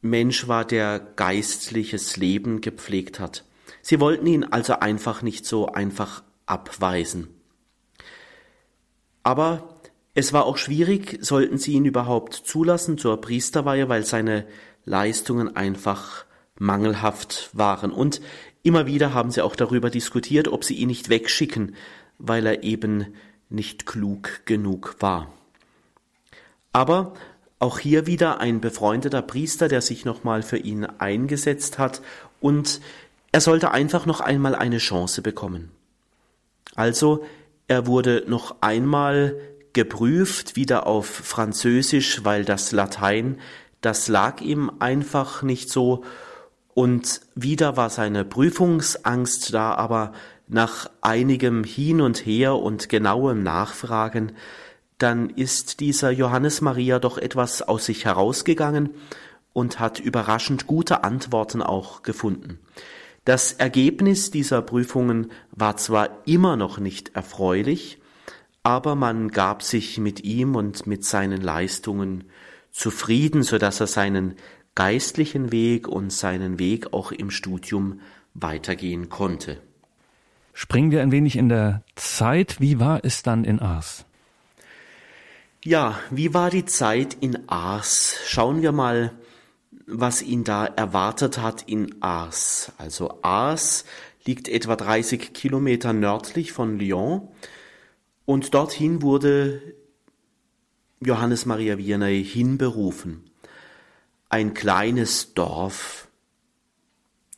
Mensch 0.00 0.48
war, 0.48 0.64
der 0.64 0.98
geistliches 0.98 2.16
Leben 2.16 2.60
gepflegt 2.60 3.20
hat. 3.20 3.44
Sie 3.80 4.00
wollten 4.00 4.26
ihn 4.26 4.42
also 4.42 4.80
einfach 4.80 5.22
nicht 5.22 5.46
so 5.46 5.66
einfach 5.66 6.24
abweisen. 6.48 7.28
Aber 9.22 9.80
es 10.14 10.32
war 10.32 10.46
auch 10.46 10.56
schwierig, 10.56 11.18
sollten 11.20 11.58
sie 11.58 11.72
ihn 11.72 11.84
überhaupt 11.84 12.34
zulassen 12.34 12.98
zur 12.98 13.20
Priesterweihe, 13.20 13.88
weil 13.88 14.04
seine 14.04 14.46
Leistungen 14.84 15.54
einfach 15.54 16.24
mangelhaft 16.58 17.50
waren. 17.52 17.92
Und 17.92 18.20
immer 18.62 18.86
wieder 18.86 19.14
haben 19.14 19.30
sie 19.30 19.42
auch 19.42 19.54
darüber 19.54 19.90
diskutiert, 19.90 20.48
ob 20.48 20.64
sie 20.64 20.74
ihn 20.74 20.88
nicht 20.88 21.08
wegschicken, 21.08 21.76
weil 22.18 22.46
er 22.46 22.62
eben 22.64 23.14
nicht 23.48 23.86
klug 23.86 24.44
genug 24.44 24.96
war. 25.00 25.32
Aber 26.72 27.14
auch 27.58 27.78
hier 27.78 28.06
wieder 28.06 28.40
ein 28.40 28.60
befreundeter 28.60 29.22
Priester, 29.22 29.68
der 29.68 29.82
sich 29.82 30.04
nochmal 30.04 30.42
für 30.42 30.58
ihn 30.58 30.84
eingesetzt 30.84 31.78
hat 31.78 32.02
und 32.40 32.80
er 33.32 33.40
sollte 33.40 33.72
einfach 33.72 34.06
noch 34.06 34.20
einmal 34.20 34.54
eine 34.54 34.78
Chance 34.78 35.22
bekommen. 35.22 35.70
Also, 36.78 37.24
er 37.66 37.88
wurde 37.88 38.22
noch 38.28 38.58
einmal 38.60 39.34
geprüft, 39.72 40.54
wieder 40.54 40.86
auf 40.86 41.06
Französisch, 41.06 42.24
weil 42.24 42.44
das 42.44 42.70
Latein, 42.70 43.40
das 43.80 44.06
lag 44.06 44.40
ihm 44.40 44.70
einfach 44.78 45.42
nicht 45.42 45.70
so. 45.70 46.04
Und 46.74 47.20
wieder 47.34 47.76
war 47.76 47.90
seine 47.90 48.24
Prüfungsangst 48.24 49.52
da, 49.52 49.74
aber 49.74 50.12
nach 50.46 50.88
einigem 51.00 51.64
Hin 51.64 52.00
und 52.00 52.24
Her 52.24 52.54
und 52.54 52.88
genauem 52.88 53.42
Nachfragen, 53.42 54.36
dann 54.98 55.30
ist 55.30 55.80
dieser 55.80 56.12
Johannes 56.12 56.60
Maria 56.60 57.00
doch 57.00 57.18
etwas 57.18 57.60
aus 57.60 57.86
sich 57.86 58.04
herausgegangen 58.04 58.90
und 59.52 59.80
hat 59.80 59.98
überraschend 59.98 60.68
gute 60.68 61.02
Antworten 61.02 61.60
auch 61.60 62.02
gefunden. 62.04 62.60
Das 63.28 63.52
Ergebnis 63.52 64.30
dieser 64.30 64.62
Prüfungen 64.62 65.30
war 65.50 65.76
zwar 65.76 66.26
immer 66.26 66.56
noch 66.56 66.78
nicht 66.78 67.14
erfreulich, 67.14 67.98
aber 68.62 68.94
man 68.94 69.28
gab 69.28 69.62
sich 69.62 69.98
mit 69.98 70.24
ihm 70.24 70.56
und 70.56 70.86
mit 70.86 71.04
seinen 71.04 71.42
Leistungen 71.42 72.24
zufrieden, 72.70 73.42
so 73.42 73.58
dass 73.58 73.80
er 73.80 73.86
seinen 73.86 74.36
geistlichen 74.74 75.52
Weg 75.52 75.88
und 75.88 76.10
seinen 76.10 76.58
Weg 76.58 76.94
auch 76.94 77.12
im 77.12 77.30
Studium 77.30 78.00
weitergehen 78.32 79.10
konnte. 79.10 79.60
Springen 80.54 80.90
wir 80.90 81.02
ein 81.02 81.12
wenig 81.12 81.36
in 81.36 81.50
der 81.50 81.82
Zeit. 81.96 82.62
Wie 82.62 82.80
war 82.80 83.04
es 83.04 83.22
dann 83.22 83.44
in 83.44 83.58
Ars? 83.58 84.06
Ja, 85.62 85.98
wie 86.10 86.32
war 86.32 86.48
die 86.48 86.64
Zeit 86.64 87.12
in 87.20 87.46
Ars? 87.46 88.16
Schauen 88.24 88.62
wir 88.62 88.72
mal, 88.72 89.12
was 89.90 90.22
ihn 90.22 90.44
da 90.44 90.66
erwartet 90.66 91.38
hat 91.38 91.62
in 91.62 92.02
Ars. 92.02 92.72
Also 92.76 93.22
Ars 93.22 93.84
liegt 94.24 94.48
etwa 94.48 94.76
30 94.76 95.32
Kilometer 95.32 95.92
nördlich 95.92 96.52
von 96.52 96.78
Lyon 96.78 97.28
und 98.26 98.52
dorthin 98.52 99.00
wurde 99.00 99.62
Johannes 101.00 101.46
Maria 101.46 101.78
Vianney 101.78 102.22
hinberufen. 102.22 103.30
Ein 104.28 104.52
kleines 104.52 105.32
Dorf, 105.32 106.08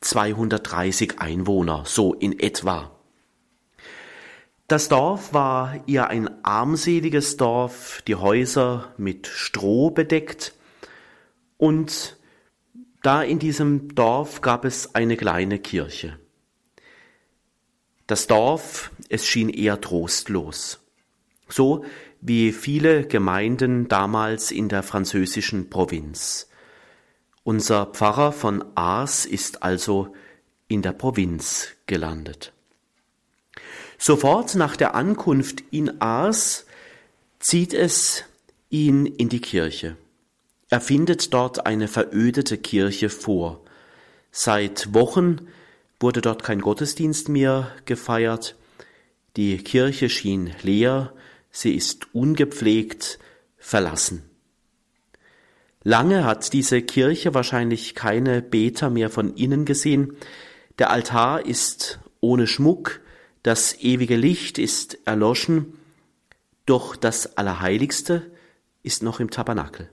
230 0.01 1.21
Einwohner, 1.21 1.85
so 1.87 2.15
in 2.15 2.41
etwa. 2.41 2.91
Das 4.67 4.89
Dorf 4.89 5.33
war 5.33 5.87
eher 5.87 6.09
ein 6.09 6.45
armseliges 6.45 7.37
Dorf, 7.37 8.03
die 8.09 8.17
Häuser 8.17 8.93
mit 8.97 9.29
Stroh 9.29 9.91
bedeckt 9.91 10.55
und 11.57 12.17
da 13.03 13.23
in 13.23 13.39
diesem 13.39 13.95
Dorf 13.95 14.41
gab 14.41 14.65
es 14.65 14.95
eine 14.95 15.17
kleine 15.17 15.59
Kirche. 15.59 16.19
Das 18.07 18.27
Dorf, 18.27 18.91
es 19.09 19.27
schien 19.27 19.49
eher 19.49 19.81
trostlos. 19.81 20.81
So 21.49 21.85
wie 22.21 22.53
viele 22.53 23.07
Gemeinden 23.07 23.89
damals 23.89 24.51
in 24.51 24.69
der 24.69 24.83
französischen 24.83 25.71
Provinz. 25.71 26.49
Unser 27.45 27.87
Pfarrer 27.87 28.33
von 28.33 28.65
Ars 28.77 29.25
ist 29.25 29.63
also 29.63 30.15
in 30.69 30.83
der 30.83 30.93
Provinz 30.93 31.69
gelandet. 31.87 32.53
Sofort 33.99 34.55
nach 34.55 34.77
der 34.77 34.95
Ankunft 34.95 35.65
in 35.71 36.01
Ars 36.01 36.67
zieht 37.39 37.73
es 37.73 38.25
ihn 38.69 39.07
in 39.07 39.29
die 39.29 39.41
Kirche. 39.41 39.97
Er 40.71 40.81
findet 40.81 41.35
dort 41.35 41.67
eine 41.67 41.89
verödete 41.89 42.57
Kirche 42.57 43.11
vor. 43.11 43.61
Seit 44.31 44.95
Wochen 44.95 45.49
wurde 45.99 46.21
dort 46.21 46.45
kein 46.45 46.61
Gottesdienst 46.61 47.29
mehr 47.29 47.73
gefeiert, 47.85 48.57
die 49.37 49.59
Kirche 49.59 50.09
schien 50.09 50.53
leer, 50.63 51.13
sie 51.51 51.75
ist 51.75 52.15
ungepflegt, 52.15 53.19
verlassen. 53.59 54.23
Lange 55.83 56.25
hat 56.25 56.53
diese 56.53 56.83
Kirche 56.83 57.35
wahrscheinlich 57.35 57.95
keine 57.95 58.41
Beter 58.41 58.91
mehr 58.91 59.11
von 59.11 59.35
innen 59.35 59.65
gesehen, 59.65 60.17
der 60.79 60.91
Altar 60.91 61.45
ist 61.45 61.99
ohne 62.21 62.47
Schmuck, 62.47 63.01
das 63.43 63.79
ewige 63.81 64.17
Licht 64.17 64.59
ist 64.59 64.99
erloschen, 65.05 65.75
doch 66.65 66.95
das 66.95 67.37
Allerheiligste 67.37 68.31
ist 68.83 69.03
noch 69.03 69.19
im 69.19 69.31
Tabernakel. 69.31 69.91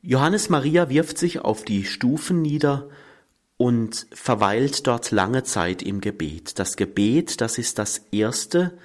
Johannes 0.00 0.48
Maria 0.48 0.88
wirft 0.88 1.18
sich 1.18 1.40
auf 1.40 1.64
die 1.64 1.84
Stufen 1.84 2.40
nieder 2.40 2.88
und 3.56 4.06
verweilt 4.12 4.86
dort 4.86 5.10
lange 5.10 5.42
Zeit 5.42 5.82
im 5.82 6.00
Gebet. 6.00 6.58
Das 6.58 6.76
Gebet, 6.76 7.40
das 7.40 7.58
ist 7.58 7.78
das 7.78 8.02
Erste, 8.12 8.78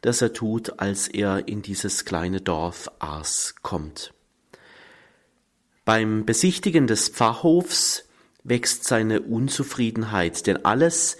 das 0.00 0.22
er 0.22 0.32
tut, 0.32 0.78
als 0.78 1.08
er 1.08 1.48
in 1.48 1.62
dieses 1.62 2.04
kleine 2.04 2.40
Dorf 2.40 2.90
Ars 3.00 3.56
kommt. 3.62 4.14
Beim 5.84 6.24
Besichtigen 6.24 6.86
des 6.86 7.08
Pfarrhofs 7.08 8.04
wächst 8.44 8.84
seine 8.84 9.22
Unzufriedenheit, 9.22 10.46
denn 10.46 10.64
alles 10.64 11.16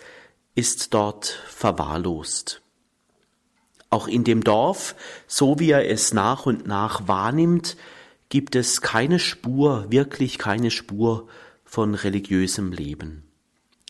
ist 0.54 0.94
dort 0.94 1.26
verwahrlost. 1.48 2.62
Auch 3.90 4.06
in 4.06 4.22
dem 4.22 4.44
Dorf, 4.44 4.94
so 5.26 5.58
wie 5.58 5.72
er 5.72 5.90
es 5.90 6.12
nach 6.14 6.46
und 6.46 6.68
nach 6.68 7.08
wahrnimmt, 7.08 7.76
gibt 8.30 8.56
es 8.56 8.80
keine 8.80 9.18
Spur, 9.18 9.86
wirklich 9.90 10.38
keine 10.38 10.70
Spur 10.70 11.28
von 11.64 11.94
religiösem 11.94 12.72
Leben. 12.72 13.24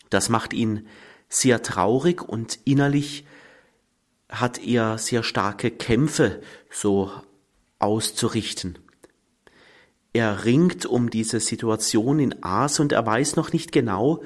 Das 0.09 0.27
macht 0.27 0.51
ihn 0.51 0.87
sehr 1.29 1.63
traurig 1.63 2.21
und 2.21 2.59
innerlich 2.65 3.25
hat 4.29 4.59
er 4.59 4.97
sehr 4.97 5.23
starke 5.23 5.71
Kämpfe 5.71 6.41
so 6.69 7.11
auszurichten. 7.79 8.77
Er 10.13 10.43
ringt 10.43 10.85
um 10.85 11.09
diese 11.09 11.39
Situation 11.39 12.19
in 12.19 12.43
Aas 12.43 12.79
und 12.79 12.91
er 12.91 13.05
weiß 13.05 13.37
noch 13.37 13.53
nicht 13.53 13.71
genau, 13.71 14.21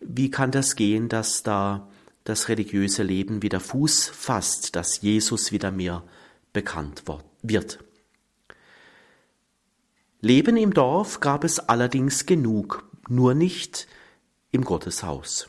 wie 0.00 0.30
kann 0.30 0.50
das 0.50 0.76
gehen, 0.76 1.08
dass 1.08 1.42
da 1.42 1.88
das 2.24 2.48
religiöse 2.48 3.02
Leben 3.02 3.42
wieder 3.42 3.60
Fuß 3.60 4.08
fasst, 4.08 4.76
dass 4.76 5.00
Jesus 5.00 5.52
wieder 5.52 5.70
mehr 5.70 6.04
bekannt 6.52 7.04
wird. 7.42 7.78
Leben 10.22 10.56
im 10.58 10.74
Dorf 10.74 11.20
gab 11.20 11.44
es 11.44 11.58
allerdings 11.58 12.26
genug, 12.26 12.84
nur 13.08 13.34
nicht 13.34 13.86
im 14.50 14.64
Gotteshaus. 14.64 15.48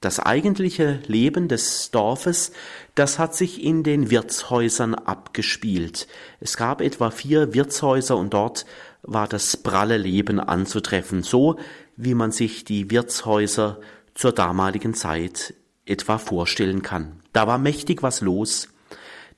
Das 0.00 0.18
eigentliche 0.18 1.00
Leben 1.06 1.46
des 1.46 1.90
Dorfes, 1.90 2.52
das 2.94 3.18
hat 3.18 3.36
sich 3.36 3.62
in 3.62 3.82
den 3.84 4.10
Wirtshäusern 4.10 4.94
abgespielt. 4.94 6.08
Es 6.40 6.56
gab 6.56 6.80
etwa 6.80 7.10
vier 7.10 7.54
Wirtshäuser 7.54 8.16
und 8.16 8.34
dort 8.34 8.64
war 9.02 9.28
das 9.28 9.58
pralle 9.58 9.98
Leben 9.98 10.40
anzutreffen, 10.40 11.22
so 11.22 11.58
wie 11.96 12.14
man 12.14 12.32
sich 12.32 12.64
die 12.64 12.90
Wirtshäuser 12.90 13.78
zur 14.14 14.32
damaligen 14.32 14.94
Zeit 14.94 15.54
etwa 15.84 16.18
vorstellen 16.18 16.82
kann. 16.82 17.20
Da 17.32 17.46
war 17.46 17.58
mächtig 17.58 18.02
was 18.02 18.22
los. 18.22 18.68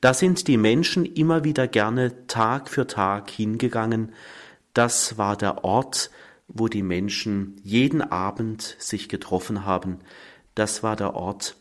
Da 0.00 0.14
sind 0.14 0.48
die 0.48 0.56
Menschen 0.56 1.04
immer 1.04 1.44
wieder 1.44 1.68
gerne 1.68 2.26
Tag 2.26 2.70
für 2.70 2.86
Tag 2.86 3.30
hingegangen. 3.30 4.12
Das 4.74 5.18
war 5.18 5.36
der 5.36 5.64
Ort, 5.64 6.10
wo 6.48 6.68
die 6.68 6.82
Menschen 6.82 7.56
jeden 7.62 8.02
Abend 8.02 8.76
sich 8.78 9.08
getroffen 9.08 9.64
haben. 9.64 9.98
Das 10.54 10.82
war 10.82 10.96
der 10.96 11.14
Ort, 11.14 11.56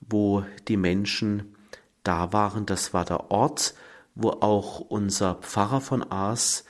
wo 0.00 0.44
die 0.68 0.76
Menschen 0.76 1.54
da 2.02 2.32
waren. 2.32 2.66
Das 2.66 2.92
war 2.92 3.04
der 3.04 3.30
Ort, 3.30 3.74
wo 4.14 4.30
auch 4.30 4.80
unser 4.80 5.36
Pfarrer 5.36 5.80
von 5.80 6.02
Aas 6.10 6.64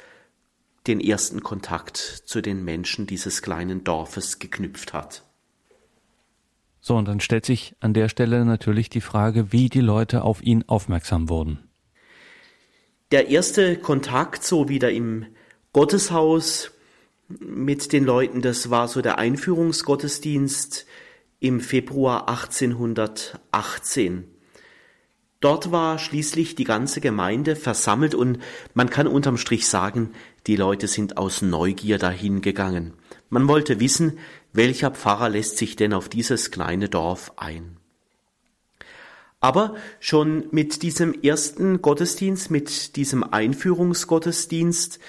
den 0.87 1.01
ersten 1.01 1.43
Kontakt 1.43 1.97
zu 1.97 2.41
den 2.41 2.65
Menschen 2.65 3.07
dieses 3.07 3.43
kleinen 3.43 3.85
Dorfes 3.85 4.39
geknüpft 4.39 4.93
hat. 4.93 5.23
So, 6.81 6.97
und 6.97 7.07
dann 7.07 7.21
stellt 7.21 7.47
sich 7.47 7.77
an 7.79 7.95
der 7.95 8.09
Stelle 8.09 8.45
natürlich 8.45 8.91
die 8.91 9.01
Frage, 9.01 9.53
wie 9.53 9.69
die 9.69 9.81
Leute 9.81 10.23
auf 10.23 10.43
ihn 10.43 10.65
aufmerksam 10.67 11.29
wurden. 11.29 11.71
Der 13.13 13.29
erste 13.29 13.77
Kontakt, 13.77 14.43
so 14.43 14.69
wieder 14.69 14.91
im 14.91 15.27
Gotteshaus 15.73 16.71
mit 17.29 17.95
den 17.95 18.05
Leuten, 18.05 18.43
das 18.43 18.69
war 18.69 18.89
so 18.89 19.01
der 19.01 19.17
Einführungsgottesdienst 19.19 20.85
im 21.41 21.61
Februar 21.61 22.29
1818. 22.29 24.25
Dort 25.41 25.73
war 25.73 25.99
schließlich 25.99 26.57
die 26.57 26.65
ganze 26.65 27.01
Gemeinde 27.01 27.57
versammelt 27.57 28.15
und 28.15 28.39
man 28.75 28.91
kann 28.91 29.07
unterm 29.07 29.39
Strich 29.39 29.67
sagen, 29.67 30.11
die 30.47 30.57
Leute 30.57 30.89
sind 30.89 31.17
aus 31.17 31.41
Neugier 31.41 31.97
dahin 31.97 32.43
gegangen. 32.43 32.93
Man 33.31 33.49
wollte 33.49 33.81
wissen, 33.81 34.19
welcher 34.53 34.91
Pfarrer 34.91 35.31
lässt 35.31 35.57
sich 35.57 35.75
denn 35.75 35.95
auf 35.95 36.11
dieses 36.11 36.51
kleine 36.51 36.91
Dorf 36.91 37.33
ein? 37.37 37.79
Aber 39.41 39.75
schon 40.01 40.45
mit 40.51 40.83
diesem 40.83 41.15
ersten 41.23 41.81
Gottesdienst, 41.81 42.51
mit 42.51 42.95
diesem 42.95 43.25
Einführungsgottesdienst, 43.25 45.01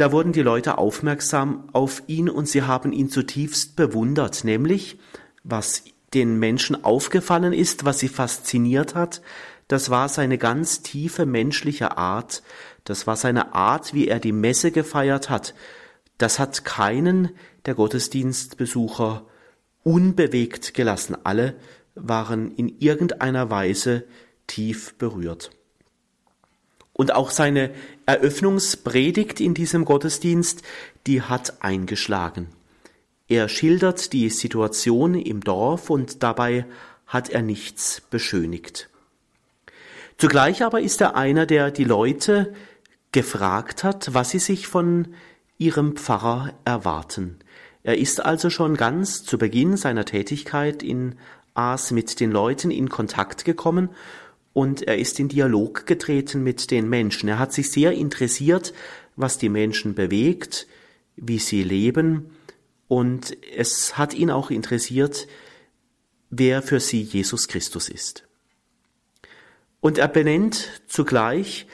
da 0.00 0.12
wurden 0.12 0.32
die 0.32 0.42
Leute 0.42 0.78
aufmerksam 0.78 1.68
auf 1.72 2.02
ihn 2.06 2.30
und 2.30 2.48
sie 2.48 2.62
haben 2.62 2.92
ihn 2.92 3.10
zutiefst 3.10 3.76
bewundert, 3.76 4.44
nämlich 4.44 4.98
was 5.44 5.84
den 6.14 6.38
Menschen 6.38 6.84
aufgefallen 6.84 7.52
ist, 7.52 7.84
was 7.84 7.98
sie 7.98 8.08
fasziniert 8.08 8.94
hat, 8.94 9.20
das 9.68 9.90
war 9.90 10.08
seine 10.08 10.38
ganz 10.38 10.82
tiefe 10.82 11.26
menschliche 11.26 11.98
Art, 11.98 12.42
das 12.84 13.06
war 13.06 13.14
seine 13.14 13.54
Art, 13.54 13.94
wie 13.94 14.08
er 14.08 14.18
die 14.18 14.32
Messe 14.32 14.72
gefeiert 14.72 15.30
hat, 15.30 15.54
das 16.18 16.38
hat 16.38 16.64
keinen 16.64 17.30
der 17.66 17.74
Gottesdienstbesucher 17.74 19.26
unbewegt 19.82 20.74
gelassen. 20.74 21.16
Alle 21.24 21.54
waren 21.94 22.52
in 22.56 22.80
irgendeiner 22.80 23.50
Weise 23.50 24.04
tief 24.46 24.94
berührt. 24.94 25.50
Und 26.92 27.14
auch 27.14 27.30
seine 27.30 27.70
Eröffnungspredigt 28.10 29.38
in 29.38 29.54
diesem 29.54 29.84
Gottesdienst, 29.84 30.62
die 31.06 31.22
hat 31.22 31.62
eingeschlagen. 31.62 32.48
Er 33.28 33.48
schildert 33.48 34.12
die 34.12 34.30
Situation 34.30 35.14
im 35.14 35.42
Dorf 35.42 35.90
und 35.90 36.24
dabei 36.24 36.66
hat 37.06 37.28
er 37.28 37.42
nichts 37.42 38.02
beschönigt. 38.10 38.88
Zugleich 40.18 40.64
aber 40.64 40.80
ist 40.80 41.00
er 41.00 41.14
einer, 41.14 41.46
der 41.46 41.70
die 41.70 41.84
Leute 41.84 42.52
gefragt 43.12 43.84
hat, 43.84 44.12
was 44.12 44.30
sie 44.30 44.40
sich 44.40 44.66
von 44.66 45.14
ihrem 45.56 45.94
Pfarrer 45.94 46.52
erwarten. 46.64 47.38
Er 47.84 47.96
ist 47.96 48.24
also 48.24 48.50
schon 48.50 48.76
ganz 48.76 49.22
zu 49.22 49.38
Beginn 49.38 49.76
seiner 49.76 50.04
Tätigkeit 50.04 50.82
in 50.82 51.14
Aas 51.54 51.92
mit 51.92 52.18
den 52.18 52.32
Leuten 52.32 52.72
in 52.72 52.88
Kontakt 52.88 53.44
gekommen 53.44 53.88
und 54.52 54.82
er 54.82 54.98
ist 54.98 55.20
in 55.20 55.28
Dialog 55.28 55.86
getreten 55.86 56.42
mit 56.42 56.70
den 56.70 56.88
Menschen. 56.88 57.28
Er 57.28 57.38
hat 57.38 57.52
sich 57.52 57.70
sehr 57.70 57.92
interessiert, 57.92 58.72
was 59.16 59.38
die 59.38 59.48
Menschen 59.48 59.94
bewegt, 59.94 60.66
wie 61.16 61.38
sie 61.38 61.62
leben 61.62 62.30
und 62.90 63.36
es 63.56 63.96
hat 63.96 64.14
ihn 64.14 64.32
auch 64.32 64.50
interessiert, 64.50 65.28
wer 66.28 66.60
für 66.60 66.80
sie 66.80 67.02
Jesus 67.02 67.46
Christus 67.46 67.88
ist. 67.88 68.26
Und 69.80 69.96
er 69.96 70.08
benennt 70.08 70.82
zugleich, 70.88 71.68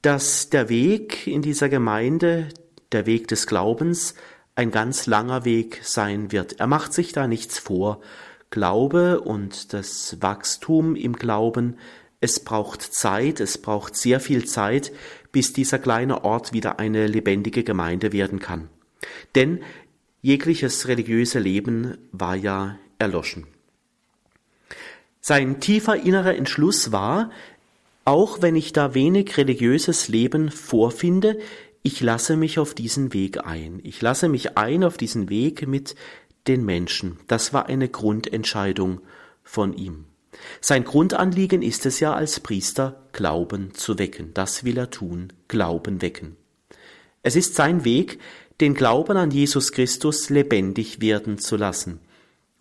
dass 0.00 0.48
der 0.48 0.68
Weg 0.68 1.26
in 1.26 1.42
dieser 1.42 1.68
Gemeinde, 1.68 2.50
der 2.92 3.04
Weg 3.06 3.26
des 3.26 3.48
Glaubens 3.48 4.14
ein 4.54 4.70
ganz 4.70 5.06
langer 5.06 5.44
Weg 5.44 5.80
sein 5.82 6.30
wird. 6.30 6.60
Er 6.60 6.68
macht 6.68 6.92
sich 6.92 7.12
da 7.12 7.26
nichts 7.26 7.58
vor. 7.58 8.00
Glaube 8.50 9.20
und 9.20 9.72
das 9.72 10.18
Wachstum 10.20 10.94
im 10.94 11.14
Glauben, 11.14 11.78
es 12.20 12.40
braucht 12.40 12.82
Zeit, 12.82 13.40
es 13.40 13.58
braucht 13.58 13.96
sehr 13.96 14.20
viel 14.20 14.44
Zeit, 14.44 14.92
bis 15.32 15.52
dieser 15.52 15.78
kleine 15.78 16.24
Ort 16.24 16.52
wieder 16.52 16.78
eine 16.78 17.06
lebendige 17.06 17.64
Gemeinde 17.64 18.12
werden 18.12 18.38
kann. 18.38 18.68
Denn 19.34 19.60
jegliches 20.20 20.86
religiöse 20.86 21.38
Leben 21.38 21.96
war 22.12 22.36
ja 22.36 22.78
erloschen. 22.98 23.46
Sein 25.22 25.60
tiefer 25.60 25.96
innerer 25.96 26.36
Entschluss 26.36 26.92
war, 26.92 27.30
auch 28.04 28.42
wenn 28.42 28.56
ich 28.56 28.72
da 28.72 28.94
wenig 28.94 29.36
religiöses 29.36 30.08
Leben 30.08 30.50
vorfinde, 30.50 31.38
ich 31.82 32.00
lasse 32.00 32.36
mich 32.36 32.58
auf 32.58 32.74
diesen 32.74 33.14
Weg 33.14 33.44
ein. 33.46 33.80
Ich 33.82 34.02
lasse 34.02 34.28
mich 34.28 34.58
ein 34.58 34.84
auf 34.84 34.98
diesen 34.98 35.30
Weg 35.30 35.66
mit 35.66 35.94
den 36.46 36.64
Menschen. 36.64 37.18
Das 37.26 37.54
war 37.54 37.66
eine 37.66 37.88
Grundentscheidung 37.88 39.00
von 39.42 39.72
ihm. 39.72 40.09
Sein 40.60 40.84
Grundanliegen 40.84 41.62
ist 41.62 41.86
es 41.86 42.00
ja 42.00 42.14
als 42.14 42.40
Priester, 42.40 43.02
Glauben 43.12 43.74
zu 43.74 43.98
wecken. 43.98 44.32
Das 44.34 44.64
will 44.64 44.78
er 44.78 44.90
tun, 44.90 45.32
Glauben 45.48 46.02
wecken. 46.02 46.36
Es 47.22 47.36
ist 47.36 47.54
sein 47.54 47.84
Weg, 47.84 48.18
den 48.60 48.74
Glauben 48.74 49.16
an 49.16 49.30
Jesus 49.30 49.72
Christus 49.72 50.30
lebendig 50.30 51.00
werden 51.00 51.38
zu 51.38 51.56
lassen. 51.56 52.00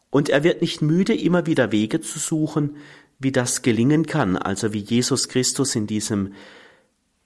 Und 0.10 0.30
er 0.30 0.44
wird 0.44 0.62
nicht 0.62 0.82
müde, 0.82 1.14
immer 1.14 1.46
wieder 1.46 1.72
Wege 1.72 2.02
zu 2.02 2.20
suchen, 2.20 2.78
wie 3.20 3.32
das 3.32 3.62
gelingen 3.62 4.06
kann, 4.06 4.38
also 4.38 4.74
wie 4.74 4.80
Jesus 4.80 5.28
Christus 5.28 5.76
in 5.76 5.88
diesem 5.88 6.34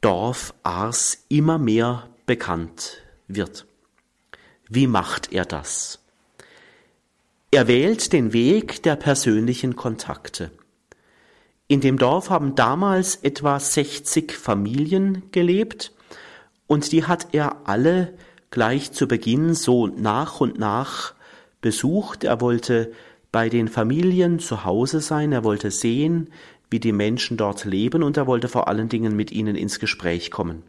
Dorf 0.01 0.53
Ars 0.63 1.23
immer 1.29 1.57
mehr 1.57 2.09
bekannt 2.25 2.97
wird. 3.27 3.65
Wie 4.67 4.87
macht 4.87 5.31
er 5.31 5.45
das? 5.45 6.02
Er 7.53 7.67
wählt 7.67 8.13
den 8.13 8.33
Weg 8.33 8.81
der 8.81 8.95
persönlichen 8.95 9.75
Kontakte. 9.75 10.49
In 11.67 11.81
dem 11.81 11.99
Dorf 11.99 12.31
haben 12.31 12.55
damals 12.55 13.17
etwa 13.17 13.59
60 13.59 14.31
Familien 14.31 15.21
gelebt 15.31 15.91
und 16.65 16.91
die 16.91 17.03
hat 17.03 17.27
er 17.33 17.67
alle 17.67 18.15
gleich 18.49 18.91
zu 18.91 19.07
Beginn 19.07 19.53
so 19.53 19.85
nach 19.85 20.41
und 20.41 20.57
nach 20.57 21.13
besucht. 21.61 22.23
Er 22.23 22.41
wollte 22.41 22.91
bei 23.31 23.49
den 23.49 23.67
Familien 23.67 24.39
zu 24.39 24.65
Hause 24.65 24.99
sein, 24.99 25.31
er 25.31 25.43
wollte 25.43 25.69
sehen, 25.69 26.31
wie 26.71 26.79
die 26.79 26.91
Menschen 26.91 27.37
dort 27.37 27.65
leben 27.65 28.01
und 28.01 28.17
er 28.17 28.25
wollte 28.25 28.47
vor 28.47 28.67
allen 28.67 28.89
Dingen 28.89 29.15
mit 29.15 29.31
ihnen 29.31 29.55
ins 29.55 29.79
Gespräch 29.79 30.31
kommen. 30.31 30.63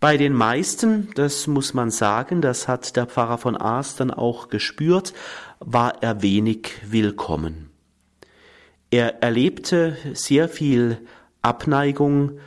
Bei 0.00 0.16
den 0.16 0.32
meisten, 0.32 1.10
das 1.14 1.46
muss 1.46 1.74
man 1.74 1.90
sagen, 1.90 2.40
das 2.40 2.68
hat 2.68 2.96
der 2.96 3.04
Pfarrer 3.04 3.36
von 3.36 3.54
Aas 3.54 3.96
dann 3.96 4.10
auch 4.10 4.48
gespürt, 4.48 5.12
war 5.58 6.02
er 6.02 6.22
wenig 6.22 6.70
willkommen. 6.86 7.68
Er 8.90 9.22
erlebte 9.22 9.98
sehr 10.14 10.48
viel 10.48 10.96
Abneigung 11.42 12.38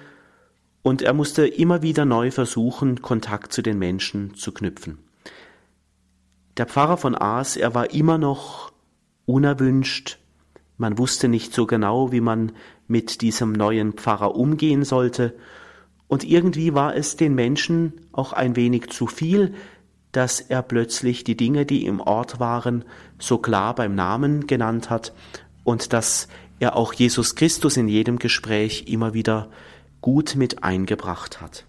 und 0.82 1.04
er 1.04 1.14
musste 1.14 1.46
immer 1.46 1.84
wieder 1.84 2.06
neu 2.06 2.32
versuchen, 2.32 3.04
Kontakt 3.04 3.54
zu 3.54 3.62
den 3.62 3.78
Menschen 3.78 4.34
zu 4.34 4.52
knüpfen. 4.52 4.98
Der 6.58 6.66
Pfarrer 6.66 6.98
von 6.98 7.14
Aas, 7.14 7.56
er 7.56 7.76
war 7.76 7.92
immer 7.92 8.18
noch 8.18 8.72
unerwünscht, 9.28 10.18
man 10.78 10.98
wusste 10.98 11.28
nicht 11.28 11.54
so 11.54 11.68
genau, 11.68 12.12
wie 12.12 12.20
man 12.20 12.52
mit 12.88 13.22
diesem 13.22 13.52
neuen 13.52 13.94
Pfarrer 13.94 14.36
umgehen 14.36 14.84
sollte, 14.84 15.36
Und 16.14 16.24
irgendwie 16.24 16.76
war 16.76 16.96
es 16.96 17.16
den 17.16 17.34
Menschen 17.34 17.94
auch 18.12 18.34
ein 18.34 18.56
wenig 18.56 18.92
zu 18.92 19.08
viel, 19.08 19.56
dass 20.12 20.42
er 20.42 20.62
plötzlich 20.62 21.24
die 21.24 21.36
Dinge, 21.36 21.66
die 21.66 21.88
im 21.88 22.00
Ort 22.00 22.40
waren, 22.40 22.86
so 23.18 23.40
klar 23.40 23.74
beim 23.74 23.96
Namen 23.96 24.46
genannt 24.46 24.92
hat 24.92 25.12
und 25.64 25.92
dass 25.92 26.28
er 26.60 26.76
auch 26.76 26.94
Jesus 26.94 27.34
Christus 27.34 27.78
in 27.78 27.88
jedem 27.88 28.20
Gespräch 28.20 28.86
immer 28.86 29.16
wieder 29.16 29.50
gut 30.02 30.36
mit 30.36 30.64
eingebracht 30.64 31.42
hat. 31.42 31.66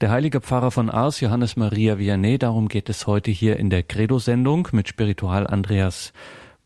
Der 0.00 0.10
heilige 0.10 0.40
Pfarrer 0.40 0.70
von 0.70 0.88
Ars, 0.88 1.20
Johannes 1.20 1.56
Maria 1.56 1.98
Vianney, 1.98 2.38
darum 2.38 2.68
geht 2.68 2.88
es 2.88 3.06
heute 3.06 3.30
hier 3.30 3.58
in 3.58 3.68
der 3.68 3.82
Credo-Sendung 3.82 4.68
mit 4.72 4.88
Spiritual 4.88 5.46
Andreas 5.46 6.14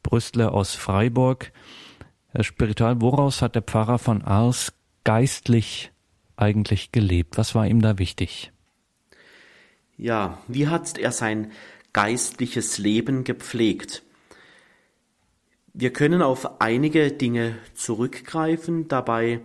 Brüstler 0.05 0.55
aus 0.55 0.77
Freiburg. 0.77 1.51
Herr 2.29 2.45
Spiritual, 2.45 3.01
woraus 3.01 3.43
hat 3.43 3.57
der 3.57 3.63
Pfarrer 3.63 3.99
von 3.99 4.23
Ars 4.23 4.73
geistlich 5.03 5.91
eigentlich 6.37 6.93
gelebt? 6.93 7.37
Was 7.37 7.57
war 7.57 7.67
ihm 7.67 7.83
da 7.83 7.99
wichtig? 7.99 8.53
Ja, 9.97 10.39
wie 10.47 10.69
hat 10.69 10.97
er 10.97 11.11
sein 11.11 11.51
geistliches 11.93 12.79
Leben 12.79 13.25
gepflegt? 13.25 14.05
Wir 15.73 15.93
können 15.93 16.23
auf 16.23 16.61
einige 16.61 17.11
Dinge 17.11 17.57
zurückgreifen, 17.75 18.87
dabei 18.87 19.41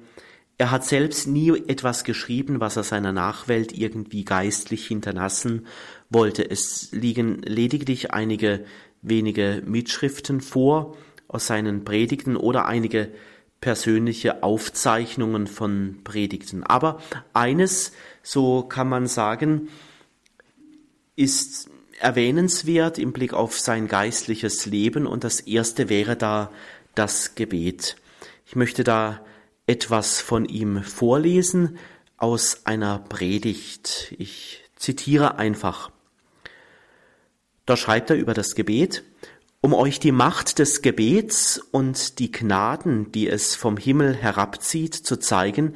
er 0.60 0.72
hat 0.72 0.86
selbst 0.86 1.26
nie 1.26 1.52
etwas 1.68 2.04
geschrieben, 2.04 2.60
was 2.60 2.76
er 2.76 2.84
seiner 2.84 3.14
Nachwelt 3.14 3.72
irgendwie 3.72 4.26
geistlich 4.26 4.86
hinterlassen 4.86 5.66
wollte. 6.10 6.48
Es 6.48 6.92
liegen 6.92 7.42
lediglich 7.44 8.12
einige 8.12 8.66
wenige 9.02 9.64
Mitschriften 9.66 10.42
vor 10.42 10.98
aus 11.30 11.48
seinen 11.48 11.86
Predigten 11.86 12.36
oder 12.36 12.66
einige 12.66 13.10
persönliche 13.62 14.44
Aufzeichnungen 14.44 15.48
von 15.48 16.02
Predigten. 16.04 16.64
Aber 16.64 17.02
eines, 17.32 17.94
so 18.22 18.64
kann 18.64 18.90
man 18.90 19.08
sagen, 19.08 19.70
ist 21.16 21.70
erwähnenswert 22.02 22.98
im 22.98 23.14
Blick 23.14 23.34
auf 23.34 23.58
sein 23.58 23.88
geistliches 23.88 24.66
Leben 24.66 25.08
und 25.08 25.24
das 25.24 25.40
erste 25.40 25.88
wäre 25.88 26.18
da 26.18 26.52
das 26.96 27.36
Gebet. 27.36 27.96
Ich 28.46 28.58
möchte 28.58 28.84
da 28.84 29.22
etwas 29.70 30.20
von 30.20 30.46
ihm 30.46 30.82
vorlesen 30.82 31.78
aus 32.18 32.66
einer 32.66 32.98
Predigt. 32.98 34.16
Ich 34.18 34.64
zitiere 34.76 35.38
einfach. 35.38 35.92
Da 37.68 37.78
schreibt 37.78 38.10
er 38.10 38.16
über 38.16 38.34
das 38.34 38.56
Gebet, 38.56 39.04
um 39.62 39.76
euch 39.76 40.00
die 40.00 40.12
Macht 40.12 40.58
des 40.58 40.82
Gebets 40.82 41.60
und 41.60 42.18
die 42.18 42.32
Gnaden, 42.32 43.12
die 43.12 43.30
es 43.30 43.56
vom 43.56 43.78
Himmel 43.78 44.16
herabzieht, 44.16 44.96
zu 44.96 45.18
zeigen, 45.18 45.76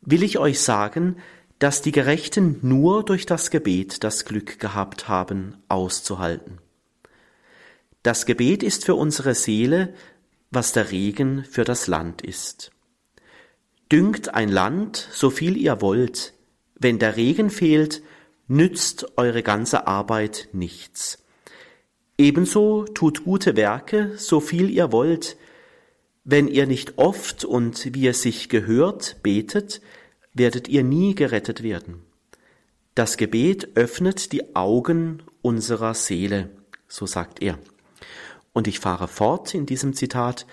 will 0.00 0.22
ich 0.22 0.38
euch 0.38 0.60
sagen, 0.60 1.18
dass 1.58 1.82
die 1.82 1.92
Gerechten 1.92 2.58
nur 2.62 3.04
durch 3.04 3.26
das 3.26 3.50
Gebet 3.50 4.04
das 4.04 4.24
Glück 4.24 4.58
gehabt 4.58 5.06
haben, 5.06 5.58
auszuhalten. 5.68 6.60
Das 8.02 8.24
Gebet 8.24 8.62
ist 8.62 8.86
für 8.86 8.94
unsere 8.94 9.34
Seele, 9.34 9.92
was 10.50 10.72
der 10.72 10.90
Regen 10.90 11.44
für 11.44 11.64
das 11.64 11.88
Land 11.88 12.22
ist. 12.22 12.70
Düngt 13.90 14.34
ein 14.34 14.50
Land, 14.50 15.08
so 15.12 15.30
viel 15.30 15.56
ihr 15.56 15.80
wollt, 15.80 16.34
wenn 16.74 16.98
der 16.98 17.16
Regen 17.16 17.48
fehlt, 17.48 18.02
nützt 18.46 19.16
eure 19.16 19.42
ganze 19.42 19.86
Arbeit 19.86 20.48
nichts. 20.52 21.24
Ebenso 22.18 22.84
tut 22.84 23.24
gute 23.24 23.56
Werke, 23.56 24.12
so 24.16 24.40
viel 24.40 24.70
ihr 24.70 24.92
wollt, 24.92 25.36
wenn 26.24 26.48
ihr 26.48 26.66
nicht 26.66 26.98
oft 26.98 27.44
und 27.44 27.94
wie 27.94 28.08
es 28.08 28.20
sich 28.20 28.50
gehört 28.50 29.22
betet, 29.22 29.80
werdet 30.34 30.68
ihr 30.68 30.84
nie 30.84 31.14
gerettet 31.14 31.62
werden. 31.62 32.04
Das 32.94 33.16
Gebet 33.16 33.76
öffnet 33.76 34.32
die 34.32 34.54
Augen 34.54 35.22
unserer 35.40 35.94
Seele, 35.94 36.50
so 36.88 37.06
sagt 37.06 37.40
er. 37.40 37.58
Und 38.52 38.66
ich 38.66 38.80
fahre 38.80 39.08
fort 39.08 39.54
in 39.54 39.64
diesem 39.64 39.94
Zitat, 39.94 40.46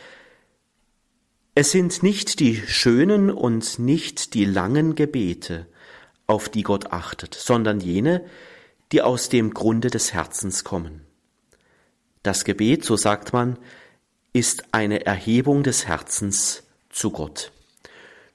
es 1.56 1.72
sind 1.72 2.04
nicht 2.04 2.42
die 2.42 2.62
schönen 2.68 3.32
und 3.32 3.80
nicht 3.80 4.34
die 4.34 4.44
langen 4.44 4.94
Gebete, 4.94 5.66
auf 6.28 6.50
die 6.50 6.64
Gott 6.64 6.92
achtet, 6.92 7.34
sondern 7.34 7.80
jene, 7.80 8.26
die 8.92 9.02
aus 9.02 9.30
dem 9.30 9.54
Grunde 9.54 9.90
des 9.90 10.14
Herzens 10.14 10.66
kommen. 10.66 11.02
Das 12.24 12.44
Gebet, 12.44 12.84
so 12.84 12.98
sagt 12.98 13.32
man, 13.32 13.58
ist 14.34 14.66
eine 14.74 15.06
Erhebung 15.06 15.64
des 15.64 15.88
Herzens 15.88 16.64
zu 16.90 17.12
Gott. 17.12 17.54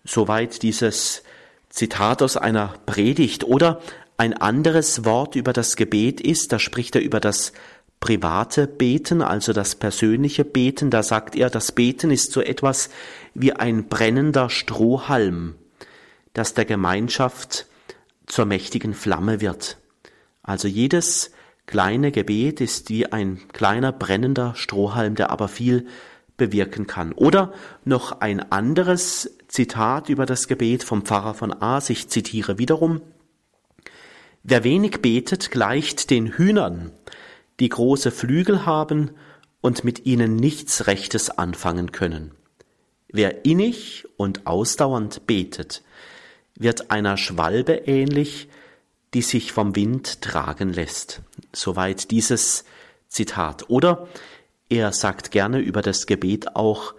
Soweit 0.03 0.63
dieses 0.63 1.23
Zitat 1.69 2.23
aus 2.23 2.39
einer 2.39 2.75
Predigt 2.87 3.45
oder 3.45 3.83
ein 4.17 4.33
anderes 4.33 5.05
Wort 5.05 5.35
über 5.35 5.53
das 5.53 5.77
Gebet 5.77 6.23
ist, 6.23 6.53
da 6.53 6.59
spricht 6.59 6.95
er 6.95 7.03
über 7.03 7.21
das 7.21 7.53
private 8.01 8.67
Beten, 8.67 9.23
also 9.23 9.53
das 9.53 9.75
persönliche 9.75 10.45
Beten, 10.45 10.91
da 10.91 11.03
sagt 11.03 11.37
er, 11.37 11.51
das 11.51 11.73
Beten 11.73 12.11
ist 12.11 12.33
so 12.33 12.41
etwas 12.41 12.91
wie 13.35 13.53
ein 13.53 13.89
brennender 13.89 14.49
Strohhalm, 14.49 15.55
das 16.33 16.55
der 16.55 16.65
Gemeinschaft 16.65 17.67
zur 18.27 18.47
mächtigen 18.47 18.95
Flamme 18.95 19.41
wird. 19.41 19.77
Also 20.43 20.67
jedes 20.67 21.31
kleine 21.67 22.11
Gebet 22.11 22.61
ist 22.61 22.89
wie 22.89 23.13
ein 23.13 23.41
kleiner 23.53 23.93
brennender 23.93 24.55
Strohhalm, 24.57 25.15
der 25.15 25.31
aber 25.31 25.49
viel 25.49 25.87
bewirken 26.37 26.87
kann. 26.87 27.13
Oder 27.13 27.53
noch 27.85 28.21
ein 28.21 28.51
anderes 28.51 29.37
Zitat 29.47 30.09
über 30.09 30.25
das 30.25 30.49
Gebet 30.49 30.83
vom 30.83 31.03
Pfarrer 31.05 31.35
von 31.35 31.53
Aas, 31.53 31.91
ich 31.91 32.09
zitiere 32.09 32.59
wiederum, 32.59 33.03
Wer 34.43 34.65
wenig 34.65 35.03
betet, 35.03 35.51
gleicht 35.51 36.09
den 36.09 36.29
Hühnern, 36.29 36.93
die 37.61 37.69
große 37.69 38.11
Flügel 38.11 38.67
haben 38.67 39.13
und 39.61 39.85
mit 39.85 40.07
ihnen 40.07 40.37
nichts 40.37 40.87
Rechtes 40.87 41.31
anfangen 41.31 41.93
können. 41.93 42.33
Wer 43.09 43.45
innig 43.45 44.07
und 44.17 44.47
ausdauernd 44.47 45.27
betet, 45.27 45.83
wird 46.55 46.91
einer 46.91 47.17
Schwalbe 47.17 47.73
ähnlich, 47.73 48.49
die 49.15 49.23
sich 49.23 49.53
vom 49.53 49.77
Wind 49.77 50.23
tragen 50.23 50.73
lässt. 50.73 51.21
Soweit 51.53 52.11
dieses 52.11 52.65
Zitat. 53.09 53.69
Oder 53.69 54.09
er 54.69 54.93
sagt 54.93 55.33
gerne 55.33 55.59
über 55.59 55.83
das 55.83 56.07
Gebet 56.07 56.55
auch, 56.55 56.95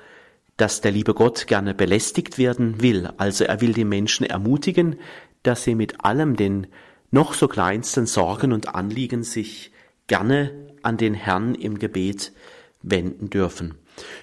dass 0.58 0.82
der 0.82 0.92
liebe 0.92 1.14
Gott 1.14 1.48
gerne 1.48 1.74
belästigt 1.74 2.38
werden 2.38 2.82
will. 2.82 3.10
Also 3.18 3.46
er 3.46 3.62
will 3.62 3.74
die 3.74 3.86
Menschen 3.86 4.26
ermutigen, 4.26 5.00
dass 5.44 5.64
sie 5.64 5.74
mit 5.74 6.04
allem 6.04 6.36
den 6.36 6.68
noch 7.10 7.34
so 7.34 7.48
kleinsten 7.48 8.06
Sorgen 8.06 8.52
und 8.52 8.76
Anliegen 8.76 9.24
sich 9.24 9.71
gerne 10.12 10.52
an 10.82 10.98
den 10.98 11.14
Herrn 11.14 11.56
im 11.56 11.80
Gebet 11.80 12.34
wenden 12.82 13.30
dürfen. 13.30 13.76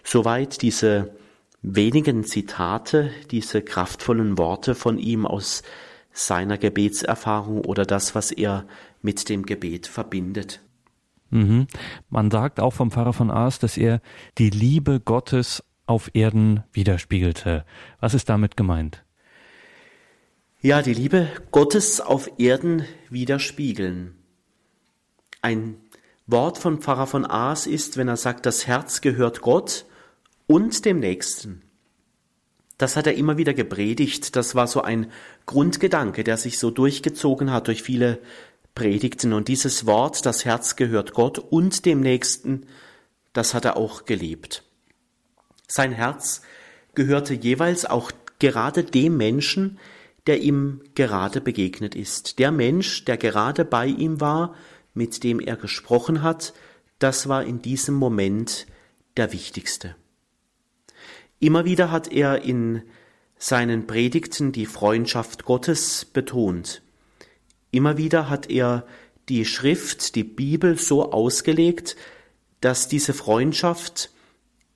Soweit 0.05 0.61
diese 0.61 1.15
wenigen 1.63 2.25
Zitate, 2.25 3.11
diese 3.31 3.63
kraftvollen 3.63 4.37
Worte 4.37 4.75
von 4.75 4.99
ihm 4.99 5.25
aus 5.25 5.63
seiner 6.13 6.59
Gebetserfahrung 6.59 7.65
oder 7.65 7.87
das, 7.87 8.15
was 8.15 8.33
er 8.33 8.67
mit 9.01 9.31
dem 9.31 9.47
Gebet 9.47 9.87
verbindet. 9.87 10.61
Mhm. 11.31 11.67
Man 12.11 12.31
sagt 12.31 12.61
auch 12.61 12.75
vom 12.75 12.91
Pfarrer 12.91 13.15
von 13.15 13.31
Aas, 13.31 13.59
dass 13.59 13.79
er 13.79 14.03
die 14.37 14.51
Liebe 14.51 15.01
Gottes 15.01 15.65
auf 15.87 16.11
Erden 16.13 16.65
widerspiegelte. 16.71 17.65
Was 17.99 18.13
ist 18.13 18.29
damit 18.29 18.59
gemeint? 18.59 19.07
Ja, 20.61 20.83
die 20.83 20.93
Liebe 20.93 21.29
Gottes 21.51 22.03
auf 22.03 22.31
Erden 22.37 22.85
widerspiegeln. 23.09 24.18
Ein 25.43 25.77
Wort 26.27 26.59
von 26.59 26.81
Pfarrer 26.81 27.07
von 27.07 27.25
Aas 27.25 27.67
ist, 27.67 27.97
wenn 27.97 28.09
er 28.09 28.17
sagt, 28.17 28.47
das 28.47 28.67
Herz 28.67 29.01
gehört 29.01 29.41
Gott 29.41 29.87
und 30.47 30.85
dem 30.85 31.01
Nächsten. 31.01 31.63
Das 32.77 32.97
hat 32.97 33.07
er 33.07 33.15
immer 33.15 33.37
wieder 33.37 33.55
gepredigt. 33.55 34.37
Das 34.37 34.55
war 34.55 34.67
so 34.67 34.83
ein 34.83 35.11
Grundgedanke, 35.47 36.23
der 36.23 36.37
sich 36.37 36.59
so 36.59 36.71
durchgezogen 36.71 37.51
hat 37.51 37.67
durch 37.67 37.83
viele 37.83 38.19
Predigten. 38.75 39.33
Und 39.33 39.49
dieses 39.49 39.87
Wort, 39.87 40.25
das 40.25 40.45
Herz 40.45 40.77
gehört 40.77 41.13
Gott 41.13 41.39
und 41.39 41.85
dem 41.85 42.01
Nächsten, 42.01 42.67
das 43.33 43.55
hat 43.55 43.65
er 43.65 43.77
auch 43.77 44.05
gelebt. 44.05 44.63
Sein 45.67 45.93
Herz 45.93 46.43
gehörte 46.95 47.35
jeweils 47.35 47.85
auch 47.85 48.13
gerade 48.39 48.85
dem 48.85 49.17
Menschen, 49.17 49.79
der 50.27 50.41
ihm 50.41 50.83
gerade 50.95 51.41
begegnet 51.41 51.95
ist. 51.95 52.39
Der 52.39 52.53
Mensch, 52.53 53.05
der 53.05 53.17
gerade 53.17 53.65
bei 53.65 53.87
ihm 53.87 54.21
war, 54.21 54.55
mit 54.99 55.23
dem 55.23 55.39
er 55.41 55.57
gesprochen 55.57 56.23
hat, 56.23 56.53
das 56.99 57.29
war 57.29 57.45
in 57.45 57.63
diesem 57.63 57.95
Moment 57.95 58.67
der 59.17 59.33
wichtigste. 59.33 59.95
Immer 61.39 61.65
wieder 61.65 61.93
hat 61.93 62.13
er 62.13 62.43
in 62.43 62.83
seinen 63.39 63.87
Predigten 63.87 64.51
die 64.51 64.67
Freundschaft 64.67 65.45
Gottes 65.45 66.05
betont. 66.05 66.83
Immer 67.71 67.97
wieder 67.97 68.29
hat 68.29 68.51
er 68.51 68.87
die 69.29 69.45
Schrift, 69.45 70.17
die 70.17 70.25
Bibel 70.25 70.77
so 70.77 71.13
ausgelegt, 71.13 71.95
dass 72.61 72.89
diese 72.89 73.15
Freundschaft 73.15 74.11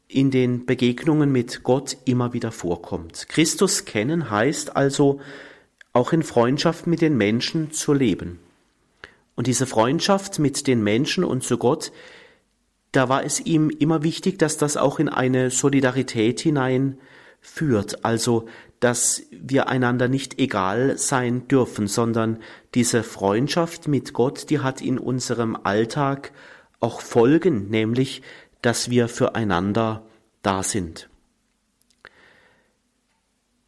in 0.06 0.30
den 0.30 0.66
Begegnungen 0.66 1.32
mit 1.32 1.64
Gott 1.64 1.96
immer 2.04 2.32
wieder 2.32 2.52
vorkommt. 2.52 3.28
Christus 3.28 3.86
kennen 3.86 4.30
heißt 4.30 4.76
also 4.76 5.20
auch 5.92 6.12
in 6.12 6.22
Freundschaft 6.22 6.86
mit 6.86 7.00
den 7.00 7.16
Menschen 7.16 7.72
zu 7.72 7.92
leben. 7.92 8.38
Und 9.42 9.48
diese 9.48 9.66
Freundschaft 9.66 10.38
mit 10.38 10.68
den 10.68 10.84
Menschen 10.84 11.24
und 11.24 11.42
zu 11.42 11.58
Gott, 11.58 11.90
da 12.92 13.08
war 13.08 13.24
es 13.24 13.40
ihm 13.40 13.70
immer 13.70 14.04
wichtig, 14.04 14.38
dass 14.38 14.56
das 14.56 14.76
auch 14.76 15.00
in 15.00 15.08
eine 15.08 15.50
Solidarität 15.50 16.38
hinein 16.38 17.00
führt, 17.40 18.04
also 18.04 18.46
dass 18.78 19.24
wir 19.32 19.66
einander 19.68 20.06
nicht 20.06 20.38
egal 20.38 20.96
sein 20.96 21.48
dürfen, 21.48 21.88
sondern 21.88 22.38
diese 22.76 23.02
Freundschaft 23.02 23.88
mit 23.88 24.12
Gott, 24.12 24.48
die 24.48 24.60
hat 24.60 24.80
in 24.80 24.96
unserem 24.96 25.56
Alltag 25.56 26.30
auch 26.78 27.00
Folgen, 27.00 27.68
nämlich 27.68 28.22
dass 28.60 28.90
wir 28.90 29.08
füreinander 29.08 30.06
da 30.42 30.62
sind. 30.62 31.10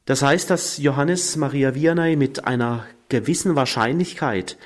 Das 0.04 0.22
heißt, 0.22 0.50
dass 0.50 0.78
Johannes 0.78 1.34
Maria 1.34 1.74
Vianney 1.74 2.14
mit 2.14 2.44
einer 2.44 2.87
gewissen 3.08 3.56
Wahrscheinlichkeit 3.56 4.56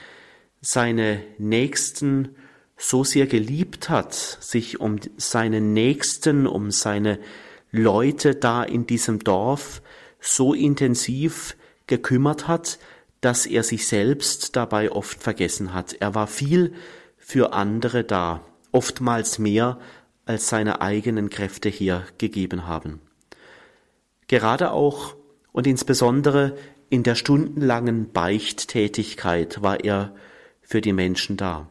seine 0.70 1.22
Nächsten 1.38 2.36
so 2.76 3.02
sehr 3.02 3.26
geliebt 3.26 3.88
hat, 3.88 4.12
sich 4.12 4.80
um 4.80 4.96
seine 5.16 5.62
Nächsten, 5.62 6.46
um 6.46 6.70
seine 6.70 7.18
Leute 7.72 8.34
da 8.34 8.64
in 8.64 8.86
diesem 8.86 9.20
Dorf 9.20 9.80
so 10.20 10.52
intensiv 10.52 11.56
gekümmert 11.86 12.48
hat, 12.48 12.78
dass 13.22 13.46
er 13.46 13.62
sich 13.62 13.86
selbst 13.86 14.56
dabei 14.56 14.92
oft 14.92 15.22
vergessen 15.22 15.72
hat. 15.72 15.94
Er 16.00 16.14
war 16.14 16.26
viel 16.26 16.74
für 17.16 17.54
andere 17.54 18.04
da, 18.04 18.44
oftmals 18.70 19.38
mehr, 19.38 19.78
als 20.26 20.50
seine 20.50 20.82
eigenen 20.82 21.30
Kräfte 21.30 21.70
hier 21.70 22.04
gegeben 22.18 22.66
haben. 22.66 23.00
Gerade 24.26 24.72
auch 24.72 25.16
und 25.50 25.66
insbesondere 25.66 26.58
in 26.90 27.04
der 27.04 27.14
stundenlangen 27.14 28.12
Beichttätigkeit 28.12 29.62
war 29.62 29.82
er 29.82 30.12
für 30.68 30.82
die 30.82 30.92
Menschen 30.92 31.38
da. 31.38 31.66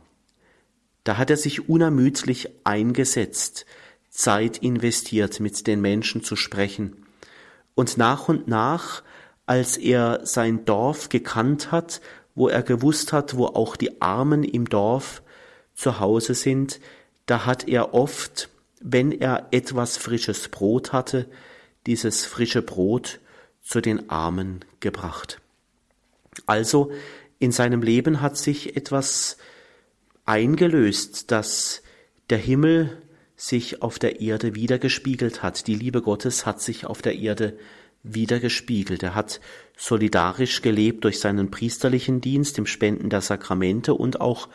Da 1.03 1.17
hat 1.17 1.29
er 1.29 1.37
sich 1.37 1.69
unermüdlich 1.69 2.49
eingesetzt, 2.63 3.67
Zeit 4.09 4.57
investiert, 4.57 5.39
mit 5.39 5.67
den 5.67 5.81
Menschen 5.81 6.23
zu 6.23 6.35
sprechen. 6.35 7.05
Und 7.75 7.97
nach 7.97 8.27
und 8.27 8.47
nach, 8.47 9.03
als 9.45 9.77
er 9.77 10.25
sein 10.25 10.65
Dorf 10.65 11.09
gekannt 11.09 11.71
hat, 11.71 12.01
wo 12.33 12.47
er 12.49 12.63
gewusst 12.63 13.13
hat, 13.13 13.37
wo 13.37 13.45
auch 13.45 13.75
die 13.75 14.01
Armen 14.01 14.43
im 14.43 14.67
Dorf 14.67 15.21
zu 15.75 15.99
Hause 15.99 16.33
sind, 16.33 16.79
da 17.27 17.45
hat 17.45 17.67
er 17.67 17.93
oft, 17.93 18.49
wenn 18.81 19.11
er 19.11 19.47
etwas 19.51 19.97
frisches 19.97 20.47
Brot 20.49 20.91
hatte, 20.91 21.29
dieses 21.85 22.25
frische 22.25 22.63
Brot 22.63 23.19
zu 23.61 23.79
den 23.79 24.09
Armen 24.09 24.65
gebracht. 24.79 25.39
Also 26.47 26.91
in 27.39 27.51
seinem 27.51 27.81
Leben 27.81 28.21
hat 28.21 28.37
sich 28.37 28.75
etwas 28.75 29.37
eingelöst, 30.25 31.31
dass 31.31 31.83
der 32.29 32.37
Himmel 32.37 33.01
sich 33.35 33.81
auf 33.81 33.99
der 33.99 34.19
Erde 34.19 34.55
wiedergespiegelt 34.55 35.43
hat. 35.43 35.67
Die 35.67 35.75
Liebe 35.75 36.01
Gottes 36.01 36.45
hat 36.45 36.61
sich 36.61 36.85
auf 36.85 37.01
der 37.01 37.15
Erde 37.15 37.57
wiedergespiegelt. 38.03 39.03
Er 39.03 39.15
hat 39.15 39.39
solidarisch 39.77 40.61
gelebt 40.61 41.03
durch 41.03 41.19
seinen 41.19 41.51
priesterlichen 41.51 42.21
Dienst 42.21 42.57
im 42.57 42.65
Spenden 42.65 43.09
der 43.09 43.21
Sakramente 43.21 43.93
und 43.93 44.19
auch 44.19 44.49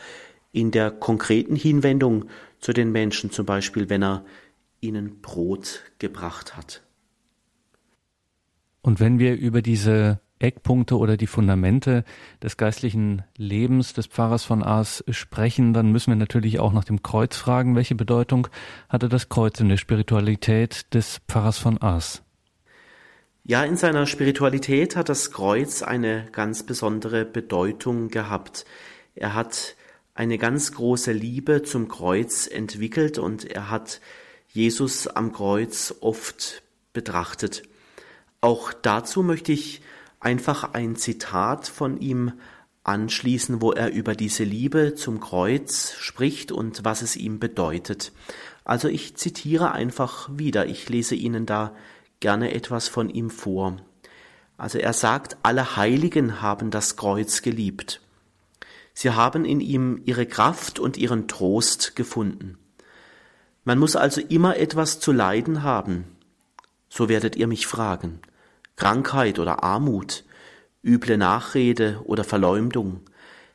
in 0.50 0.70
der 0.70 0.90
konkreten 0.90 1.56
Hinwendung 1.56 2.26
zu 2.58 2.72
den 2.72 2.92
Menschen, 2.92 3.30
zum 3.30 3.46
Beispiel 3.46 3.88
wenn 3.88 4.02
er 4.02 4.24
ihnen 4.80 5.20
Brot 5.20 5.82
gebracht 5.98 6.56
hat. 6.56 6.82
Und 8.82 8.98
wenn 8.98 9.18
wir 9.20 9.36
über 9.36 9.62
diese 9.62 10.20
Eckpunkte 10.42 10.98
oder 10.98 11.16
die 11.16 11.26
Fundamente 11.26 12.04
des 12.42 12.56
geistlichen 12.56 13.22
Lebens 13.36 13.92
des 13.92 14.06
Pfarrers 14.06 14.44
von 14.44 14.62
Aas 14.62 15.04
sprechen, 15.10 15.72
dann 15.72 15.92
müssen 15.92 16.10
wir 16.10 16.16
natürlich 16.16 16.58
auch 16.60 16.72
nach 16.72 16.84
dem 16.84 17.02
Kreuz 17.02 17.36
fragen, 17.36 17.76
welche 17.76 17.94
Bedeutung 17.94 18.48
hatte 18.88 19.08
das 19.08 19.28
Kreuz 19.28 19.60
in 19.60 19.68
der 19.68 19.76
Spiritualität 19.76 20.92
des 20.94 21.20
Pfarrers 21.28 21.58
von 21.58 21.80
Aas? 21.80 22.22
Ja, 23.44 23.64
in 23.64 23.76
seiner 23.76 24.06
Spiritualität 24.06 24.94
hat 24.94 25.08
das 25.08 25.32
Kreuz 25.32 25.82
eine 25.82 26.26
ganz 26.30 26.62
besondere 26.62 27.24
Bedeutung 27.24 28.08
gehabt. 28.08 28.64
Er 29.16 29.34
hat 29.34 29.74
eine 30.14 30.38
ganz 30.38 30.72
große 30.72 31.12
Liebe 31.12 31.62
zum 31.62 31.88
Kreuz 31.88 32.46
entwickelt 32.46 33.18
und 33.18 33.44
er 33.44 33.70
hat 33.70 34.00
Jesus 34.48 35.08
am 35.08 35.32
Kreuz 35.32 35.94
oft 36.00 36.62
betrachtet. 36.92 37.62
Auch 38.40 38.72
dazu 38.72 39.22
möchte 39.22 39.52
ich 39.52 39.82
einfach 40.22 40.72
ein 40.72 40.96
Zitat 40.96 41.66
von 41.68 41.98
ihm 42.00 42.32
anschließen, 42.84 43.60
wo 43.60 43.72
er 43.72 43.92
über 43.92 44.14
diese 44.14 44.44
Liebe 44.44 44.94
zum 44.94 45.20
Kreuz 45.20 45.92
spricht 45.98 46.50
und 46.50 46.84
was 46.84 47.02
es 47.02 47.16
ihm 47.16 47.38
bedeutet. 47.38 48.12
Also 48.64 48.88
ich 48.88 49.16
zitiere 49.16 49.72
einfach 49.72 50.30
wieder, 50.32 50.66
ich 50.66 50.88
lese 50.88 51.14
Ihnen 51.14 51.46
da 51.46 51.74
gerne 52.20 52.54
etwas 52.54 52.88
von 52.88 53.10
ihm 53.10 53.30
vor. 53.30 53.76
Also 54.56 54.78
er 54.78 54.92
sagt, 54.92 55.36
alle 55.42 55.76
Heiligen 55.76 56.40
haben 56.40 56.70
das 56.70 56.96
Kreuz 56.96 57.42
geliebt. 57.42 58.00
Sie 58.94 59.10
haben 59.10 59.44
in 59.44 59.60
ihm 59.60 60.00
ihre 60.04 60.26
Kraft 60.26 60.78
und 60.78 60.96
ihren 60.96 61.26
Trost 61.26 61.96
gefunden. 61.96 62.58
Man 63.64 63.78
muss 63.78 63.96
also 63.96 64.20
immer 64.20 64.56
etwas 64.56 65.00
zu 65.00 65.12
leiden 65.12 65.62
haben. 65.62 66.04
So 66.88 67.08
werdet 67.08 67.36
ihr 67.36 67.46
mich 67.46 67.66
fragen. 67.66 68.20
Krankheit 68.76 69.38
oder 69.38 69.62
Armut, 69.62 70.24
üble 70.84 71.16
Nachrede 71.16 72.00
oder 72.04 72.24
Verleumdung, 72.24 73.00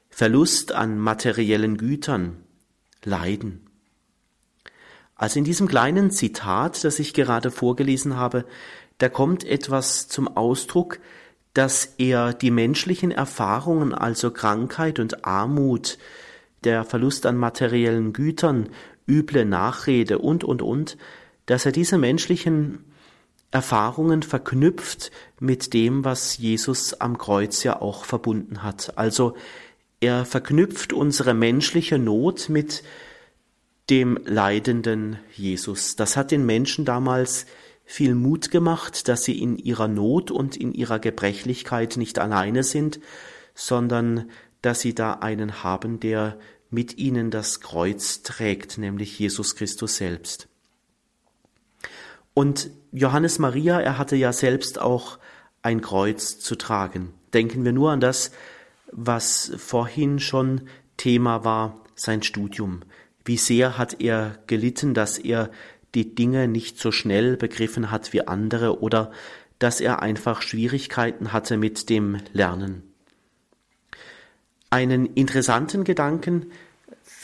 Verlust 0.10 0.72
an 0.72 0.98
materiellen 0.98 1.78
Gütern, 1.78 2.38
Leiden. 3.04 3.68
Also 5.16 5.40
in 5.40 5.46
diesem 5.46 5.68
kleinen 5.68 6.12
Zitat, 6.12 6.84
das 6.84 7.00
ich 7.00 7.14
gerade 7.14 7.52
vorgelesen 7.52 8.16
habe, 8.16 8.46
da 9.00 9.10
kommt 9.10 9.44
etwas 9.44 10.08
zum 10.08 10.28
Ausdruck, 10.28 11.00
dass 11.54 11.96
er 11.98 12.34
die 12.34 12.52
menschlichen 12.52 13.12
Erfahrungen, 13.12 13.94
also 13.94 14.32
Krankheit 14.32 15.00
und 15.00 15.26
Armut, 15.26 15.98
der 16.64 16.84
Verlust 16.84 17.26
an 17.26 17.36
materiellen 17.38 18.14
Gütern, 18.14 18.70
üble 19.08 19.46
Nachrede 19.46 20.20
und, 20.20 20.44
und, 20.44 20.62
und, 20.62 20.98
dass 21.48 21.66
er 21.66 21.72
diese 21.72 21.98
menschlichen 21.98 22.84
Erfahrungen 23.52 24.24
verknüpft 24.24 25.12
mit 25.40 25.74
dem, 25.74 26.04
was 26.04 26.38
Jesus 26.38 26.94
am 26.96 27.18
Kreuz 27.18 27.64
ja 27.64 27.82
auch 27.82 28.06
verbunden 28.06 28.64
hat. 28.64 28.98
Also 28.98 29.36
er 30.00 30.26
verknüpft 30.26 30.94
unsere 30.94 31.34
menschliche 31.34 31.98
Not 31.98 32.50
mit 32.50 32.84
dem 33.90 34.20
leidenden 34.26 35.18
Jesus. 35.34 35.96
Das 35.96 36.18
hat 36.18 36.32
den 36.32 36.46
Menschen 36.46 36.84
damals 36.86 37.46
viel 37.86 38.16
Mut 38.16 38.52
gemacht, 38.52 39.08
dass 39.08 39.24
sie 39.24 39.42
in 39.42 39.58
ihrer 39.58 39.88
Not 39.88 40.30
und 40.30 40.58
in 40.58 40.74
ihrer 40.74 41.00
Gebrechlichkeit 41.00 41.96
nicht 41.96 42.20
alleine 42.20 42.64
sind, 42.64 43.00
sondern 43.56 44.30
dass 44.62 44.82
sie 44.82 44.94
da 44.94 45.14
einen 45.14 45.64
haben, 45.64 46.02
der 46.02 46.38
mit 46.70 46.98
ihnen 46.98 47.32
das 47.32 47.62
Kreuz 47.62 48.24
trägt, 48.24 48.78
nämlich 48.78 49.18
Jesus 49.18 49.56
Christus 49.56 49.96
selbst. 49.96 50.50
Und 52.38 52.70
Johannes 52.92 53.40
Maria, 53.40 53.82
er 53.82 53.98
hatte 53.98 54.16
ja 54.16 54.32
selbst 54.32 54.80
auch 54.80 55.18
ein 55.64 55.82
Kreuz 55.82 56.38
zu 56.38 56.56
tragen. 56.56 57.12
Denken 57.34 57.66
wir 57.66 57.72
nur 57.72 57.90
an 57.90 58.00
das, 58.00 58.30
was 58.92 59.54
vorhin 59.58 60.20
schon 60.20 60.62
Thema 60.98 61.44
war, 61.44 61.84
sein 61.96 62.22
Studium. 62.22 62.82
Wie 63.26 63.38
sehr 63.38 63.80
hat 63.80 64.02
er 64.02 64.38
gelitten, 64.46 64.94
dass 64.94 65.18
er 65.18 65.50
die 65.96 66.14
Dinge 66.14 66.48
nicht 66.48 66.78
so 66.80 66.92
schnell 66.92 67.38
begriffen 67.38 67.90
hat 67.90 68.14
wie 68.14 68.28
andere 68.28 68.82
oder 68.82 69.10
dass 69.58 69.82
er 69.82 70.04
einfach 70.04 70.44
Schwierigkeiten 70.44 71.34
hatte 71.34 71.58
mit 71.58 71.90
dem 71.90 72.20
Lernen. 72.34 72.84
Einen 74.70 75.08
interessanten 75.08 75.84
Gedanken 75.84 76.52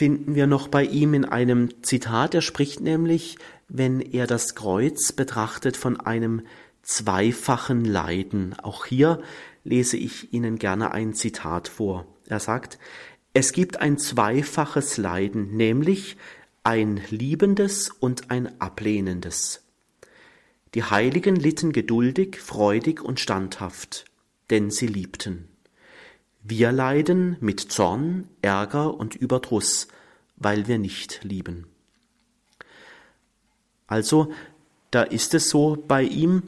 finden 0.03 0.35
wir 0.35 0.47
noch 0.47 0.67
bei 0.67 0.83
ihm 0.83 1.13
in 1.13 1.23
einem 1.23 1.81
Zitat. 1.81 2.35
Er 2.35 2.41
spricht 2.41 2.81
nämlich, 2.81 3.37
wenn 3.69 4.01
er 4.01 4.27
das 4.27 4.53
Kreuz 4.53 5.13
betrachtet, 5.13 5.77
von 5.77 5.97
einem 5.97 6.41
zweifachen 6.81 7.85
Leiden. 7.85 8.53
Auch 8.61 8.85
hier 8.85 9.21
lese 9.63 9.95
ich 9.95 10.33
Ihnen 10.33 10.59
gerne 10.59 10.91
ein 10.91 11.13
Zitat 11.13 11.69
vor. 11.69 12.05
Er 12.27 12.41
sagt, 12.41 12.79
es 13.31 13.53
gibt 13.53 13.79
ein 13.79 13.97
zweifaches 13.97 14.97
Leiden, 14.97 15.55
nämlich 15.55 16.17
ein 16.63 16.99
liebendes 17.09 17.89
und 17.89 18.29
ein 18.29 18.59
ablehnendes. 18.59 19.63
Die 20.73 20.83
Heiligen 20.83 21.37
litten 21.37 21.71
geduldig, 21.71 22.41
freudig 22.41 23.01
und 23.01 23.21
standhaft, 23.21 24.03
denn 24.49 24.69
sie 24.69 24.87
liebten. 24.87 25.47
Wir 26.45 26.73
leiden 26.73 27.37
mit 27.39 27.61
Zorn, 27.61 28.27
Ärger 28.41 28.95
und 28.95 29.15
Überdruss, 29.15 29.87
weil 30.43 30.67
wir 30.67 30.77
nicht 30.77 31.21
lieben. 31.23 31.67
Also, 33.87 34.31
da 34.91 35.03
ist 35.03 35.33
es 35.33 35.49
so 35.49 35.83
bei 35.87 36.03
ihm, 36.03 36.43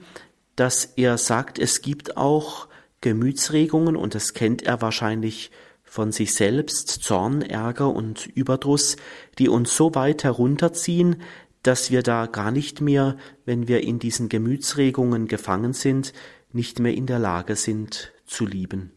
dass 0.55 0.85
er 0.95 1.17
sagt, 1.17 1.59
es 1.59 1.81
gibt 1.81 2.17
auch 2.17 2.67
Gemütsregungen 3.01 3.95
und 3.95 4.15
das 4.15 4.33
kennt 4.33 4.63
er 4.63 4.81
wahrscheinlich 4.81 5.51
von 5.83 6.11
sich 6.11 6.33
selbst, 6.33 6.89
Zorn, 6.89 7.41
Ärger 7.41 7.89
und 7.89 8.25
Überdruss, 8.27 8.97
die 9.37 9.47
uns 9.47 9.75
so 9.75 9.95
weit 9.95 10.23
herunterziehen, 10.23 11.21
dass 11.63 11.89
wir 11.89 12.03
da 12.03 12.25
gar 12.27 12.51
nicht 12.51 12.81
mehr, 12.81 13.17
wenn 13.45 13.67
wir 13.67 13.81
in 13.81 13.99
diesen 13.99 14.29
Gemütsregungen 14.29 15.27
gefangen 15.27 15.73
sind, 15.73 16.13
nicht 16.51 16.79
mehr 16.79 16.93
in 16.93 17.05
der 17.05 17.19
Lage 17.19 17.55
sind 17.55 18.11
zu 18.25 18.45
lieben. 18.45 18.91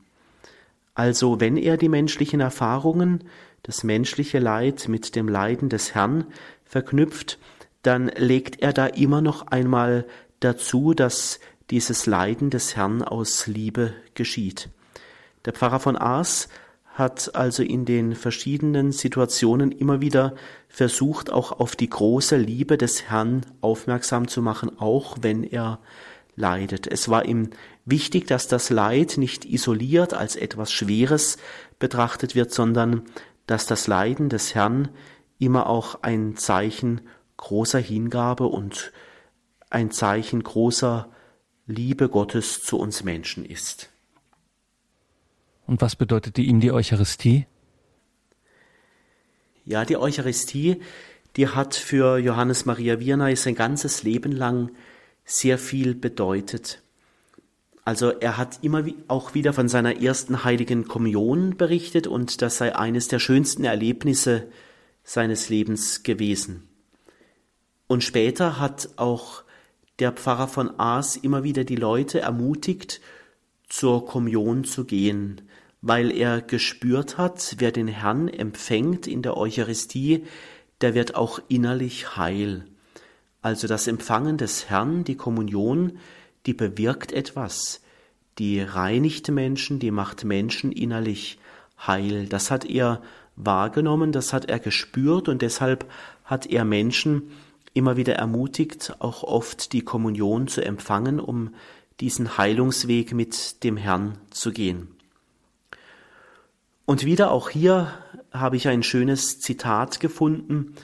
Also 0.94 1.40
wenn 1.40 1.56
er 1.56 1.76
die 1.76 1.88
menschlichen 1.88 2.40
Erfahrungen, 2.40 3.24
das 3.68 3.84
menschliche 3.84 4.38
Leid 4.38 4.88
mit 4.88 5.14
dem 5.14 5.28
Leiden 5.28 5.68
des 5.68 5.94
Herrn 5.94 6.24
verknüpft, 6.64 7.38
dann 7.82 8.08
legt 8.16 8.62
er 8.62 8.72
da 8.72 8.86
immer 8.86 9.20
noch 9.20 9.48
einmal 9.48 10.06
dazu, 10.40 10.94
dass 10.94 11.38
dieses 11.68 12.06
Leiden 12.06 12.48
des 12.48 12.76
Herrn 12.76 13.02
aus 13.02 13.46
Liebe 13.46 13.92
geschieht. 14.14 14.70
Der 15.44 15.52
Pfarrer 15.52 15.80
von 15.80 15.98
Aas 15.98 16.48
hat 16.94 17.34
also 17.34 17.62
in 17.62 17.84
den 17.84 18.14
verschiedenen 18.14 18.90
Situationen 18.90 19.70
immer 19.70 20.00
wieder 20.00 20.34
versucht, 20.68 21.30
auch 21.30 21.52
auf 21.52 21.76
die 21.76 21.90
große 21.90 22.38
Liebe 22.38 22.78
des 22.78 23.10
Herrn 23.10 23.42
aufmerksam 23.60 24.28
zu 24.28 24.40
machen, 24.40 24.78
auch 24.78 25.18
wenn 25.20 25.44
er 25.44 25.78
leidet. 26.36 26.86
Es 26.86 27.10
war 27.10 27.26
ihm 27.26 27.50
wichtig, 27.84 28.26
dass 28.26 28.48
das 28.48 28.70
Leid 28.70 29.18
nicht 29.18 29.44
isoliert 29.44 30.14
als 30.14 30.36
etwas 30.36 30.72
Schweres 30.72 31.36
betrachtet 31.78 32.34
wird, 32.34 32.52
sondern 32.52 33.02
dass 33.48 33.66
das 33.66 33.86
Leiden 33.86 34.28
des 34.28 34.54
Herrn 34.54 34.90
immer 35.38 35.68
auch 35.68 36.02
ein 36.02 36.36
Zeichen 36.36 37.00
großer 37.38 37.78
Hingabe 37.78 38.44
und 38.44 38.92
ein 39.70 39.90
Zeichen 39.90 40.42
großer 40.42 41.08
Liebe 41.66 42.08
Gottes 42.08 42.62
zu 42.62 42.78
uns 42.78 43.04
Menschen 43.04 43.44
ist. 43.44 43.88
Und 45.66 45.80
was 45.80 45.96
bedeutete 45.96 46.42
ihm 46.42 46.60
die 46.60 46.72
Eucharistie? 46.72 47.46
Ja, 49.64 49.84
die 49.84 49.96
Eucharistie, 49.96 50.82
die 51.36 51.48
hat 51.48 51.74
für 51.74 52.18
Johannes 52.18 52.66
Maria 52.66 53.00
Vierney 53.00 53.34
sein 53.36 53.54
ganzes 53.54 54.02
Leben 54.02 54.32
lang 54.32 54.70
sehr 55.24 55.58
viel 55.58 55.94
bedeutet. 55.94 56.82
Also 57.88 58.10
er 58.10 58.36
hat 58.36 58.58
immer 58.60 58.84
auch 59.06 59.32
wieder 59.32 59.54
von 59.54 59.66
seiner 59.66 60.02
ersten 60.02 60.44
heiligen 60.44 60.88
Kommunion 60.88 61.56
berichtet 61.56 62.06
und 62.06 62.42
das 62.42 62.58
sei 62.58 62.76
eines 62.76 63.08
der 63.08 63.18
schönsten 63.18 63.64
Erlebnisse 63.64 64.46
seines 65.04 65.48
Lebens 65.48 66.02
gewesen. 66.02 66.68
Und 67.86 68.04
später 68.04 68.60
hat 68.60 68.90
auch 68.96 69.42
der 70.00 70.12
Pfarrer 70.12 70.48
von 70.48 70.78
Aas 70.78 71.16
immer 71.16 71.44
wieder 71.44 71.64
die 71.64 71.76
Leute 71.76 72.20
ermutigt, 72.20 73.00
zur 73.70 74.04
Kommunion 74.04 74.64
zu 74.64 74.84
gehen, 74.84 75.40
weil 75.80 76.14
er 76.14 76.42
gespürt 76.42 77.16
hat, 77.16 77.54
wer 77.56 77.72
den 77.72 77.88
Herrn 77.88 78.28
empfängt 78.28 79.06
in 79.06 79.22
der 79.22 79.38
Eucharistie, 79.38 80.26
der 80.82 80.92
wird 80.94 81.14
auch 81.14 81.40
innerlich 81.48 82.18
heil. 82.18 82.66
Also 83.40 83.66
das 83.66 83.86
Empfangen 83.86 84.36
des 84.36 84.68
Herrn, 84.68 85.04
die 85.04 85.16
Kommunion, 85.16 85.98
die 86.46 86.54
bewirkt 86.54 87.12
etwas, 87.12 87.80
die 88.38 88.60
reinigt 88.60 89.28
Menschen, 89.28 89.78
die 89.78 89.90
macht 89.90 90.24
Menschen 90.24 90.72
innerlich 90.72 91.38
heil. 91.86 92.26
Das 92.26 92.50
hat 92.50 92.64
er 92.64 93.02
wahrgenommen, 93.36 94.12
das 94.12 94.32
hat 94.32 94.46
er 94.46 94.58
gespürt 94.58 95.28
und 95.28 95.42
deshalb 95.42 95.90
hat 96.24 96.46
er 96.46 96.64
Menschen 96.64 97.30
immer 97.74 97.96
wieder 97.96 98.14
ermutigt, 98.14 98.94
auch 98.98 99.22
oft 99.22 99.72
die 99.72 99.82
Kommunion 99.82 100.48
zu 100.48 100.64
empfangen, 100.64 101.20
um 101.20 101.54
diesen 102.00 102.38
Heilungsweg 102.38 103.12
mit 103.12 103.62
dem 103.64 103.76
Herrn 103.76 104.18
zu 104.30 104.52
gehen. 104.52 104.88
Und 106.84 107.04
wieder 107.04 107.30
auch 107.30 107.50
hier 107.50 107.92
habe 108.32 108.56
ich 108.56 108.68
ein 108.68 108.82
schönes 108.82 109.40
Zitat 109.40 110.00
gefunden, 110.00 110.74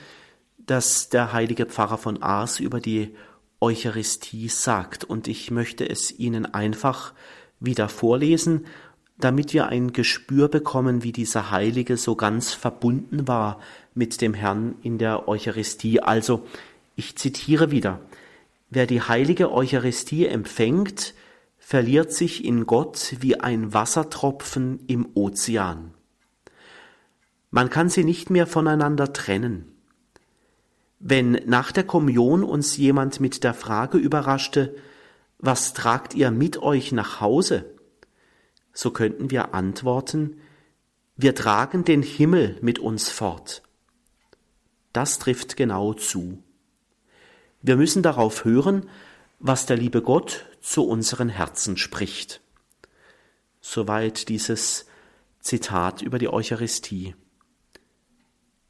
das 0.57 1.09
der 1.09 1.33
heilige 1.33 1.65
Pfarrer 1.65 1.97
von 1.97 2.21
Ars 2.21 2.59
über 2.59 2.79
die 2.79 3.15
Eucharistie 3.59 4.49
sagt. 4.49 5.03
Und 5.03 5.27
ich 5.27 5.51
möchte 5.51 5.89
es 5.89 6.11
Ihnen 6.17 6.45
einfach 6.45 7.13
wieder 7.59 7.89
vorlesen, 7.89 8.65
damit 9.17 9.53
wir 9.53 9.67
ein 9.67 9.93
Gespür 9.93 10.49
bekommen, 10.49 11.03
wie 11.03 11.11
dieser 11.11 11.51
Heilige 11.51 11.97
so 11.97 12.15
ganz 12.15 12.53
verbunden 12.53 13.27
war 13.27 13.59
mit 13.93 14.21
dem 14.21 14.33
Herrn 14.33 14.75
in 14.81 14.97
der 14.97 15.27
Eucharistie. 15.27 16.01
Also, 16.01 16.45
ich 16.95 17.15
zitiere 17.15 17.71
wieder, 17.71 17.99
wer 18.69 18.87
die 18.87 19.01
heilige 19.01 19.51
Eucharistie 19.51 20.25
empfängt, 20.25 21.13
verliert 21.57 22.11
sich 22.11 22.45
in 22.45 22.65
Gott 22.65 23.15
wie 23.21 23.39
ein 23.39 23.73
Wassertropfen 23.73 24.81
im 24.87 25.07
Ozean. 25.13 25.93
Man 27.51 27.69
kann 27.69 27.89
sie 27.89 28.03
nicht 28.03 28.29
mehr 28.29 28.47
voneinander 28.47 29.13
trennen. 29.13 29.74
Wenn 31.07 31.33
nach 31.45 31.71
der 31.71 31.83
Kommunion 31.83 32.43
uns 32.43 32.77
jemand 32.77 33.19
mit 33.19 33.43
der 33.43 33.53
Frage 33.53 33.99
überraschte, 33.99 34.75
was 35.37 35.75
tragt 35.75 36.15
ihr 36.15 36.31
mit 36.31 36.57
euch 36.57 36.91
nach 36.93 37.21
Hause? 37.21 37.75
So 38.73 38.89
könnten 38.89 39.29
wir 39.29 39.53
antworten, 39.53 40.41
wir 41.15 41.35
tragen 41.35 41.85
den 41.85 42.01
Himmel 42.01 42.57
mit 42.61 42.79
uns 42.79 43.11
fort. 43.11 43.61
Das 44.93 45.19
trifft 45.19 45.57
genau 45.57 45.93
zu. 45.93 46.41
Wir 47.61 47.77
müssen 47.77 48.01
darauf 48.01 48.43
hören, 48.43 48.89
was 49.37 49.67
der 49.67 49.77
liebe 49.77 50.01
Gott 50.01 50.47
zu 50.59 50.87
unseren 50.87 51.29
Herzen 51.29 51.77
spricht. 51.77 52.41
Soweit 53.61 54.27
dieses 54.27 54.87
Zitat 55.39 56.01
über 56.01 56.17
die 56.17 56.33
Eucharistie. 56.33 57.13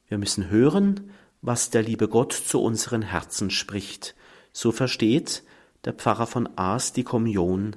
Wir 0.10 0.18
müssen 0.18 0.50
hören, 0.50 1.12
was 1.46 1.70
der 1.70 1.84
liebe 1.84 2.08
Gott 2.08 2.34
zu 2.34 2.60
unseren 2.60 3.04
Herzen 3.04 3.52
spricht. 3.52 4.16
So 4.52 4.72
versteht 4.72 5.44
der 5.86 5.94
Pfarrer 5.94 6.26
von 6.26 6.50
Aas 6.58 6.92
die 6.92 7.04
Kommunion. 7.04 7.76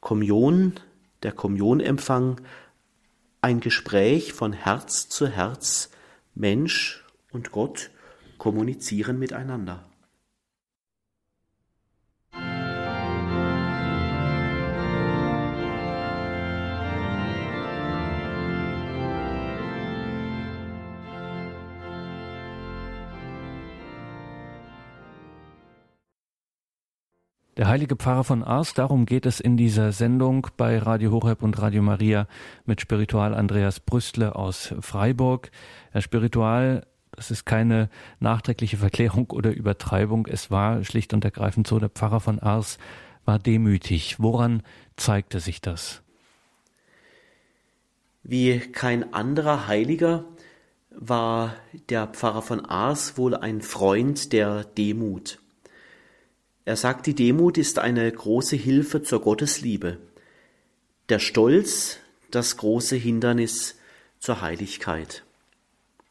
Kommunion, 0.00 0.74
der 1.22 1.30
Kommunionempfang, 1.30 2.40
ein 3.40 3.60
Gespräch 3.60 4.32
von 4.32 4.52
Herz 4.52 5.08
zu 5.08 5.28
Herz, 5.28 5.90
Mensch 6.34 7.04
und 7.30 7.52
Gott 7.52 7.90
kommunizieren 8.36 9.18
miteinander. 9.20 9.87
Der 27.58 27.66
heilige 27.66 27.96
Pfarrer 27.96 28.22
von 28.22 28.44
Ars, 28.44 28.72
darum 28.72 29.04
geht 29.04 29.26
es 29.26 29.40
in 29.40 29.56
dieser 29.56 29.90
Sendung 29.90 30.46
bei 30.56 30.78
Radio 30.78 31.10
Horeb 31.10 31.42
und 31.42 31.60
Radio 31.60 31.82
Maria 31.82 32.28
mit 32.66 32.80
Spiritual 32.80 33.34
Andreas 33.34 33.80
Brüstle 33.80 34.36
aus 34.36 34.72
Freiburg. 34.80 35.50
Herr 35.90 36.00
Spiritual, 36.00 36.86
das 37.10 37.32
ist 37.32 37.46
keine 37.46 37.90
nachträgliche 38.20 38.76
Verklärung 38.76 39.30
oder 39.32 39.50
Übertreibung. 39.50 40.28
Es 40.28 40.52
war 40.52 40.84
schlicht 40.84 41.12
und 41.14 41.24
ergreifend 41.24 41.66
so, 41.66 41.80
der 41.80 41.88
Pfarrer 41.88 42.20
von 42.20 42.38
Ars 42.38 42.78
war 43.24 43.40
demütig. 43.40 44.20
Woran 44.20 44.62
zeigte 44.96 45.40
sich 45.40 45.60
das? 45.60 46.02
Wie 48.22 48.60
kein 48.60 49.12
anderer 49.12 49.66
Heiliger 49.66 50.26
war 50.90 51.56
der 51.88 52.06
Pfarrer 52.06 52.42
von 52.42 52.64
Ars 52.64 53.18
wohl 53.18 53.34
ein 53.34 53.62
Freund 53.62 54.32
der 54.32 54.62
Demut. 54.62 55.40
Er 56.68 56.76
sagt, 56.76 57.06
die 57.06 57.14
Demut 57.14 57.56
ist 57.56 57.78
eine 57.78 58.12
große 58.12 58.54
Hilfe 58.54 59.02
zur 59.02 59.22
Gottesliebe. 59.22 59.96
Der 61.08 61.18
Stolz 61.18 61.96
das 62.30 62.58
große 62.58 62.94
Hindernis 62.94 63.76
zur 64.18 64.42
Heiligkeit. 64.42 65.24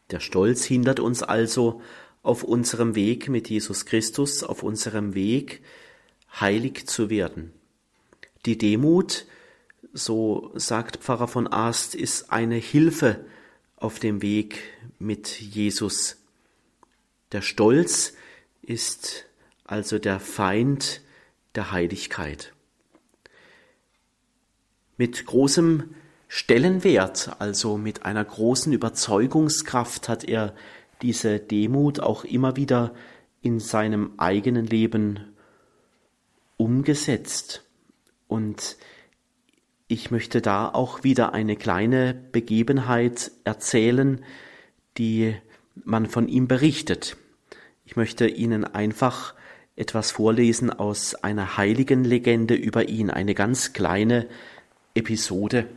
Der 0.10 0.20
Stolz 0.20 0.64
hindert 0.64 1.00
uns 1.00 1.22
also 1.22 1.84
auf 2.24 2.44
unserem 2.44 2.96
Weg 2.96 3.30
mit 3.30 3.52
Jesus 3.52 3.86
Christus, 3.86 4.42
auf 4.42 4.64
unserem 4.64 5.14
Weg 5.14 5.62
heilig 6.40 6.88
zu 6.88 7.12
werden. 7.12 7.54
Die 8.48 8.58
Demut, 8.58 9.28
so 9.94 10.52
sagt 10.56 10.98
Pfarrer 10.98 11.28
von 11.28 11.46
Ast, 11.46 11.94
ist 11.94 12.32
eine 12.32 12.56
Hilfe 12.56 13.24
auf 13.76 14.00
dem 14.00 14.24
Weg 14.24 14.58
mit 14.98 15.40
Jesus. 15.40 16.18
Der 17.32 17.44
Stolz 17.44 18.14
ist 18.64 19.27
also 19.68 20.00
der 20.00 20.20
Feind 20.20 21.02
der 21.56 21.72
Heiligkeit. 21.72 22.54
Mit 24.98 25.26
großem 25.26 25.94
Stellenwert, 26.28 27.36
also 27.40 27.78
mit 27.78 28.04
einer 28.04 28.26
großen 28.26 28.74
Überzeugungskraft 28.74 30.10
hat 30.10 30.24
er 30.24 30.56
diese 31.02 31.40
Demut 31.40 32.00
auch 32.00 32.24
immer 32.24 32.56
wieder 32.56 32.96
in 33.42 33.60
seinem 33.60 34.14
eigenen 34.18 34.66
Leben 34.66 35.36
umgesetzt. 36.58 37.64
Und 38.28 38.78
ich 39.88 40.12
möchte 40.12 40.42
da 40.42 40.68
auch 40.68 41.04
wieder 41.04 41.34
eine 41.34 41.56
kleine 41.56 42.14
Begebenheit 42.14 43.32
erzählen, 43.44 44.24
die 44.98 45.36
man 45.76 46.08
von 46.08 46.28
ihm 46.28 46.48
berichtet. 46.48 47.16
Ich 47.86 47.96
möchte 47.96 48.28
Ihnen 48.28 48.66
einfach 48.66 49.34
etwas 49.78 50.12
vorlesen 50.12 50.72
aus 50.72 51.16
einer 51.16 51.56
heiligen 51.56 52.04
Legende 52.04 52.56
über 52.56 52.90
ihn, 52.90 53.10
eine 53.10 53.36
ganz 53.36 53.74
kleine 53.74 54.28
Episode. 54.96 55.70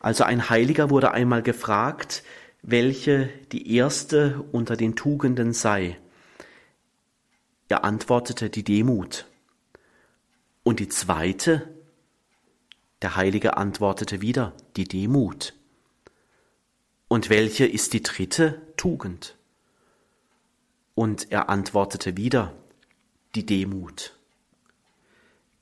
Also 0.00 0.24
ein 0.24 0.50
Heiliger 0.50 0.90
wurde 0.90 1.12
einmal 1.12 1.42
gefragt, 1.42 2.24
welche 2.62 3.30
die 3.52 3.74
erste 3.76 4.44
unter 4.50 4.76
den 4.76 4.96
Tugenden 4.96 5.52
sei. 5.52 5.96
Er 7.68 7.84
antwortete 7.84 8.50
die 8.50 8.64
Demut. 8.64 9.26
Und 10.64 10.80
die 10.80 10.88
zweite? 10.88 11.68
Der 13.00 13.16
Heilige 13.16 13.56
antwortete 13.56 14.22
wieder 14.22 14.54
die 14.76 14.88
Demut. 14.88 15.54
Und 17.06 17.30
welche 17.30 17.64
ist 17.64 17.92
die 17.92 18.02
dritte 18.02 18.60
Tugend? 18.76 19.36
Und 20.96 21.30
er 21.30 21.48
antwortete 21.48 22.16
wieder 22.16 22.54
die 23.34 23.46
Demut. 23.46 24.16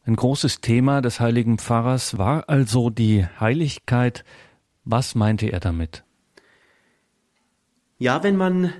Ein 0.04 0.16
großes 0.16 0.60
Thema 0.60 1.00
des 1.00 1.20
heiligen 1.20 1.58
Pfarrers 1.58 2.18
war 2.18 2.48
also 2.48 2.90
die 2.90 3.24
Heiligkeit. 3.38 4.24
Was 4.84 5.14
meinte 5.14 5.46
er 5.46 5.60
damit? 5.60 6.04
Ja, 7.98 8.24
wenn 8.24 8.36
man 8.36 8.72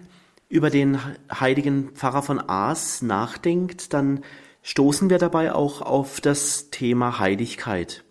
über 0.49 0.69
den 0.69 0.99
heiligen 1.33 1.91
Pfarrer 1.93 2.23
von 2.23 2.41
Aas 2.41 3.03
nachdenkt, 3.03 3.93
dann 3.93 4.25
stoßen 4.63 5.11
wir 5.11 5.19
dabei 5.19 5.53
auch 5.55 5.81
auf 5.81 6.21
das 6.21 6.71
Thema 6.71 7.21
Heiligkeit. 7.21 8.05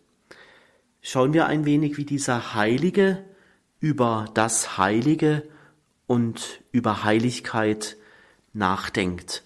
Schauen 1.02 1.34
wir 1.34 1.48
ein 1.48 1.66
wenig, 1.66 1.98
wie 1.98 2.06
dieser 2.06 2.56
Heilige 2.56 3.26
über 3.80 4.26
das 4.34 4.78
Heilige 4.78 5.44
und 6.08 6.62
über 6.72 7.04
Heiligkeit 7.04 7.98
nachdenkt. 8.54 9.44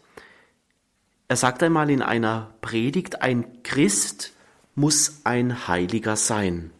Er 1.28 1.36
sagt 1.36 1.64
einmal 1.64 1.90
in 1.90 2.02
einer 2.02 2.56
Predigt, 2.62 3.22
ein 3.22 3.64
Christ 3.64 4.34
muss 4.76 5.22
ein 5.24 5.68
Heiliger 5.68 6.16
sein. 6.16 6.72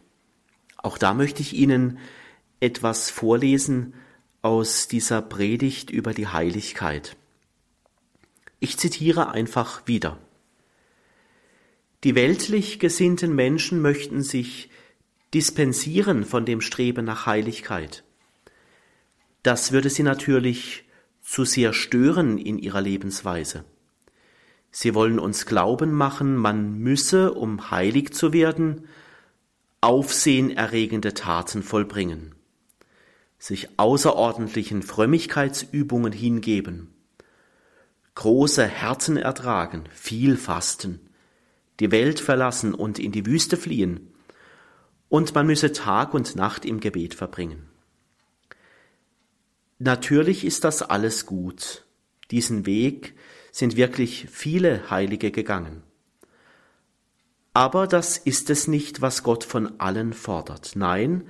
Auch 0.76 0.98
da 0.98 1.14
möchte 1.14 1.42
ich 1.42 1.54
Ihnen 1.54 1.98
etwas 2.60 3.10
vorlesen 3.10 3.94
aus 4.42 4.86
dieser 4.86 5.20
Predigt 5.20 5.90
über 5.90 6.14
die 6.14 6.28
Heiligkeit. 6.28 7.16
Ich 8.60 8.76
zitiere 8.78 9.30
einfach 9.30 9.86
wieder. 9.86 10.18
Die 12.04 12.14
weltlich 12.14 12.78
gesinnten 12.78 13.34
Menschen 13.34 13.82
möchten 13.82 14.22
sich 14.22 14.70
dispensieren 15.34 16.24
von 16.24 16.46
dem 16.46 16.60
Streben 16.60 17.04
nach 17.04 17.26
Heiligkeit. 17.26 18.04
Das 19.42 19.72
würde 19.72 19.90
sie 19.90 20.04
natürlich 20.04 20.84
zu 21.20 21.44
sehr 21.44 21.72
stören 21.72 22.38
in 22.38 22.58
ihrer 22.58 22.80
Lebensweise. 22.80 23.64
Sie 24.78 24.94
wollen 24.94 25.18
uns 25.18 25.46
glauben 25.46 25.90
machen, 25.94 26.36
man 26.36 26.78
müsse, 26.80 27.32
um 27.32 27.70
heilig 27.70 28.12
zu 28.12 28.34
werden, 28.34 28.86
aufsehenerregende 29.80 31.14
Taten 31.14 31.62
vollbringen, 31.62 32.34
sich 33.38 33.70
außerordentlichen 33.78 34.82
Frömmigkeitsübungen 34.82 36.12
hingeben, 36.12 36.92
große 38.16 38.66
Härten 38.66 39.16
ertragen, 39.16 39.84
viel 39.94 40.36
fasten, 40.36 41.00
die 41.80 41.90
Welt 41.90 42.20
verlassen 42.20 42.74
und 42.74 42.98
in 42.98 43.12
die 43.12 43.24
Wüste 43.24 43.56
fliehen, 43.56 44.12
und 45.08 45.34
man 45.34 45.46
müsse 45.46 45.72
Tag 45.72 46.12
und 46.12 46.36
Nacht 46.36 46.66
im 46.66 46.80
Gebet 46.80 47.14
verbringen. 47.14 47.66
Natürlich 49.78 50.44
ist 50.44 50.64
das 50.64 50.82
alles 50.82 51.24
gut. 51.24 51.86
Diesen 52.30 52.66
Weg 52.66 53.14
sind 53.56 53.74
wirklich 53.78 54.26
viele 54.30 54.90
Heilige 54.90 55.30
gegangen. 55.30 55.82
Aber 57.54 57.86
das 57.86 58.18
ist 58.18 58.50
es 58.50 58.68
nicht, 58.68 59.00
was 59.00 59.22
Gott 59.22 59.44
von 59.44 59.80
allen 59.80 60.12
fordert. 60.12 60.72
Nein, 60.74 61.26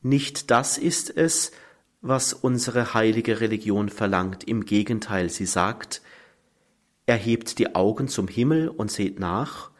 nicht 0.00 0.50
das 0.50 0.78
ist 0.78 1.14
es, 1.14 1.52
was 2.00 2.32
unsere 2.32 2.94
heilige 2.94 3.42
Religion 3.42 3.90
verlangt. 3.90 4.44
Im 4.44 4.64
Gegenteil, 4.64 5.28
sie 5.28 5.44
sagt, 5.44 6.00
erhebt 7.04 7.58
die 7.58 7.74
Augen 7.74 8.08
zum 8.08 8.28
Himmel 8.28 8.70
und 8.70 8.90
seht 8.90 9.20
nach, 9.20 9.70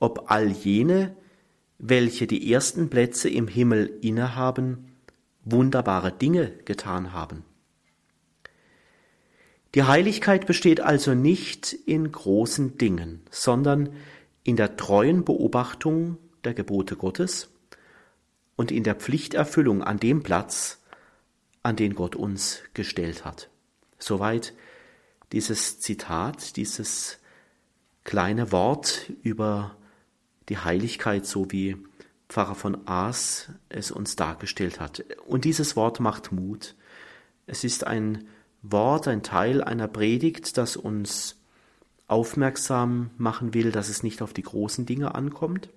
ob 0.00 0.28
all 0.32 0.48
jene, 0.48 1.14
welche 1.78 2.26
die 2.26 2.52
ersten 2.52 2.90
Plätze 2.90 3.28
im 3.28 3.46
Himmel 3.46 3.96
innehaben, 4.02 4.96
wunderbare 5.44 6.10
Dinge 6.10 6.48
getan 6.64 7.12
haben. 7.12 7.44
Die 9.74 9.84
Heiligkeit 9.84 10.46
besteht 10.46 10.80
also 10.80 11.14
nicht 11.14 11.72
in 11.72 12.12
großen 12.12 12.76
Dingen, 12.76 13.22
sondern 13.30 13.94
in 14.44 14.56
der 14.56 14.76
treuen 14.76 15.24
Beobachtung 15.24 16.18
der 16.44 16.52
Gebote 16.52 16.96
Gottes 16.96 17.48
und 18.56 18.70
in 18.70 18.84
der 18.84 18.94
Pflichterfüllung 18.94 19.82
an 19.82 19.98
dem 19.98 20.22
Platz, 20.22 20.82
an 21.62 21.76
den 21.76 21.94
Gott 21.94 22.16
uns 22.16 22.60
gestellt 22.74 23.24
hat. 23.24 23.48
Soweit 23.98 24.52
dieses 25.32 25.80
Zitat, 25.80 26.56
dieses 26.56 27.18
kleine 28.04 28.52
Wort 28.52 29.10
über 29.22 29.76
die 30.48 30.58
Heiligkeit, 30.58 31.24
so 31.24 31.50
wie 31.50 31.76
Pfarrer 32.28 32.54
von 32.56 32.86
Aas 32.86 33.48
es 33.68 33.90
uns 33.90 34.16
dargestellt 34.16 34.80
hat. 34.80 35.04
Und 35.26 35.44
dieses 35.44 35.76
Wort 35.76 36.00
macht 36.00 36.32
Mut. 36.32 36.74
Es 37.46 37.64
ist 37.64 37.86
ein 37.86 38.26
Wort, 38.62 39.08
ein 39.08 39.22
Teil 39.22 39.62
einer 39.62 39.88
Predigt, 39.88 40.56
das 40.56 40.76
uns 40.76 41.36
aufmerksam 42.06 43.10
machen 43.18 43.54
will, 43.54 43.72
dass 43.72 43.88
es 43.88 44.02
nicht 44.02 44.22
auf 44.22 44.32
die 44.32 44.42
großen 44.42 44.86
Dinge 44.86 45.14
ankommt, 45.14 45.70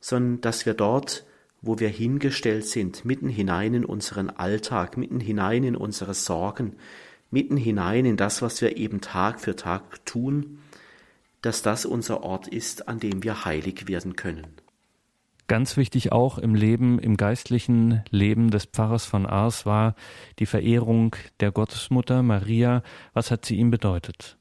sondern 0.00 0.40
dass 0.40 0.64
wir 0.64 0.74
dort, 0.74 1.24
wo 1.60 1.78
wir 1.78 1.88
hingestellt 1.88 2.66
sind, 2.66 3.04
mitten 3.04 3.28
hinein 3.28 3.74
in 3.74 3.84
unseren 3.84 4.30
Alltag, 4.30 4.96
mitten 4.96 5.20
hinein 5.20 5.64
in 5.64 5.76
unsere 5.76 6.14
Sorgen, 6.14 6.76
mitten 7.30 7.56
hinein 7.56 8.06
in 8.06 8.16
das, 8.16 8.42
was 8.42 8.62
wir 8.62 8.76
eben 8.76 9.00
Tag 9.00 9.40
für 9.40 9.56
Tag 9.56 10.04
tun, 10.06 10.60
dass 11.42 11.62
das 11.62 11.84
unser 11.84 12.22
Ort 12.22 12.48
ist, 12.48 12.88
an 12.88 12.98
dem 12.98 13.22
wir 13.22 13.44
heilig 13.44 13.88
werden 13.88 14.16
können. 14.16 14.46
Ganz 15.50 15.76
wichtig 15.76 16.12
auch 16.12 16.38
im 16.38 16.54
Leben, 16.54 17.00
im 17.00 17.16
geistlichen 17.16 18.04
Leben 18.10 18.52
des 18.52 18.66
Pfarrers 18.66 19.04
von 19.04 19.26
Ars 19.26 19.66
war 19.66 19.96
die 20.38 20.46
Verehrung 20.46 21.16
der 21.40 21.50
Gottesmutter 21.50 22.22
Maria. 22.22 22.84
Was 23.14 23.32
hat 23.32 23.44
sie 23.46 23.56
ihm 23.56 23.72
bedeutet? 23.72 24.38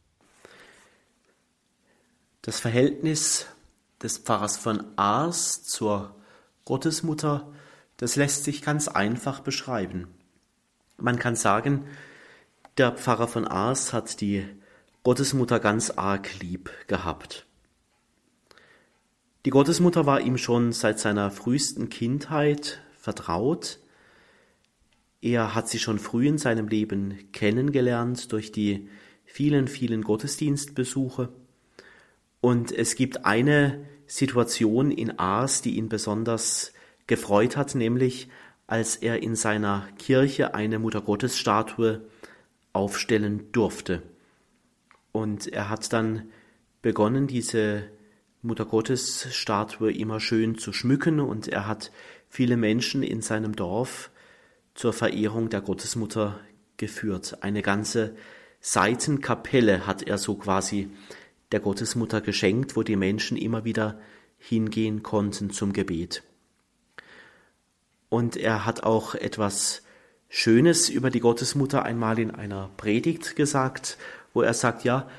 Das 2.44 2.60
Verhältnis 2.60 3.48
des 4.04 4.20
Pfarrers 4.20 4.58
von 4.58 4.86
Ars 4.98 5.64
zur 5.64 6.16
Gottesmutter, 6.66 7.52
das 7.98 8.16
lässt 8.16 8.44
sich 8.44 8.62
ganz 8.62 8.88
einfach 8.88 9.40
beschreiben. 9.40 10.10
Man 10.98 11.18
kann 11.18 11.36
sagen, 11.36 11.86
der 12.78 12.92
Pfarrer 12.92 13.28
von 13.28 13.48
Ars 13.48 13.94
hat 13.94 14.22
die 14.22 14.46
Gottesmutter 15.02 15.60
ganz 15.60 15.90
arg 15.90 16.40
lieb 16.40 16.70
gehabt. 16.86 17.48
Die 19.46 19.52
Gottesmutter 19.52 20.06
war 20.06 20.20
ihm 20.20 20.38
schon 20.38 20.74
seit 20.74 21.00
seiner 21.00 21.32
frühesten 21.32 21.88
Kindheit 21.88 22.82
vertraut. 22.98 23.80
Er 25.22 25.56
hat 25.56 25.70
sie 25.70 25.80
schon 25.80 25.98
früh 25.98 26.28
in 26.28 26.38
seinem 26.38 26.68
Leben 26.68 27.18
kennengelernt 27.32 28.34
durch 28.34 28.52
die 28.52 28.90
vielen, 29.24 29.70
vielen 29.70 30.02
Gottesdienstbesuche. 30.02 31.30
Und 32.42 32.72
es 32.74 32.96
gibt 32.96 33.26
eine 33.26 33.86
Situation 34.08 34.92
in 34.92 35.20
Aas, 35.20 35.62
die 35.62 35.78
ihn 35.78 35.88
besonders 35.88 36.74
gefreut 37.08 37.56
hat, 37.56 37.76
nämlich 37.76 38.28
als 38.68 38.98
er 38.98 39.24
in 39.24 39.36
seiner 39.36 39.88
Kirche 39.98 40.54
eine 40.54 40.80
Muttergottesstatue 40.80 42.02
aufstellen 42.74 43.52
durfte. 43.52 44.04
Und 45.12 45.48
er 45.48 45.70
hat 45.70 45.92
dann 45.94 46.30
begonnen, 46.82 47.28
diese 47.28 47.90
Mutter 48.42 48.66
Gottes 48.66 49.28
Statue 49.36 49.92
immer 49.92 50.22
schön 50.22 50.58
zu 50.58 50.72
schmücken 50.72 51.20
und 51.20 51.50
er 51.50 51.68
hat 51.68 51.92
viele 52.30 52.56
Menschen 52.56 53.04
in 53.04 53.22
seinem 53.22 53.54
Dorf 53.56 54.12
zur 54.76 54.94
Verehrung 54.94 55.50
der 55.50 55.60
Gottesmutter 55.60 56.40
geführt. 56.78 57.40
Eine 57.42 57.62
ganze 57.62 58.16
Seitenkapelle 58.62 59.86
hat 59.86 60.04
er 60.04 60.18
so 60.18 60.36
quasi 60.36 60.90
der 61.52 61.60
Gottesmutter 61.60 62.22
geschenkt, 62.22 62.78
wo 62.78 62.84
die 62.84 62.96
Menschen 62.96 63.36
immer 63.36 63.66
wieder 63.66 64.00
hingehen 64.38 65.04
konnten 65.04 65.50
zum 65.50 65.74
Gebet. 65.74 66.24
Und 68.08 68.38
er 68.38 68.66
hat 68.66 68.84
auch 68.84 69.16
etwas 69.16 69.84
Schönes 70.30 70.88
über 70.88 71.10
die 71.10 71.20
Gottesmutter 71.20 71.84
einmal 71.84 72.20
in 72.20 72.32
einer 72.32 72.70
Predigt 72.78 73.36
gesagt, 73.36 73.98
wo 74.34 74.42
er 74.42 74.54
sagt, 74.54 74.84
ja, 74.86 75.10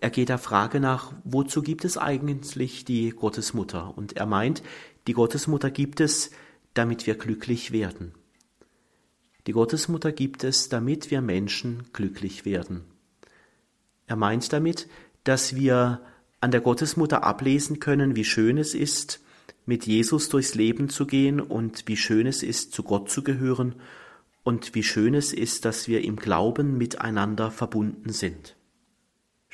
er 0.00 0.10
geht 0.10 0.30
der 0.30 0.38
Frage 0.38 0.80
nach, 0.80 1.12
wozu 1.24 1.62
gibt 1.62 1.84
es 1.84 1.98
eigentlich 1.98 2.84
die 2.86 3.10
Gottesmutter? 3.10 3.96
Und 3.96 4.16
er 4.16 4.26
meint, 4.26 4.62
die 5.06 5.12
Gottesmutter 5.12 5.70
gibt 5.70 6.00
es, 6.00 6.30
damit 6.72 7.06
wir 7.06 7.14
glücklich 7.14 7.70
werden. 7.70 8.14
Die 9.46 9.52
Gottesmutter 9.52 10.12
gibt 10.12 10.42
es, 10.44 10.68
damit 10.70 11.10
wir 11.10 11.20
Menschen 11.20 11.84
glücklich 11.92 12.44
werden. 12.44 12.84
Er 14.06 14.16
meint 14.16 14.52
damit, 14.52 14.88
dass 15.24 15.54
wir 15.54 16.00
an 16.40 16.50
der 16.50 16.62
Gottesmutter 16.62 17.22
ablesen 17.22 17.78
können, 17.78 18.16
wie 18.16 18.24
schön 18.24 18.56
es 18.56 18.74
ist, 18.74 19.20
mit 19.66 19.86
Jesus 19.86 20.30
durchs 20.30 20.54
Leben 20.54 20.88
zu 20.88 21.06
gehen 21.06 21.40
und 21.40 21.86
wie 21.86 21.96
schön 21.96 22.26
es 22.26 22.42
ist, 22.42 22.72
zu 22.72 22.82
Gott 22.82 23.10
zu 23.10 23.22
gehören 23.22 23.74
und 24.42 24.74
wie 24.74 24.82
schön 24.82 25.14
es 25.14 25.34
ist, 25.34 25.66
dass 25.66 25.88
wir 25.88 26.02
im 26.02 26.16
Glauben 26.16 26.78
miteinander 26.78 27.50
verbunden 27.50 28.10
sind. 28.12 28.56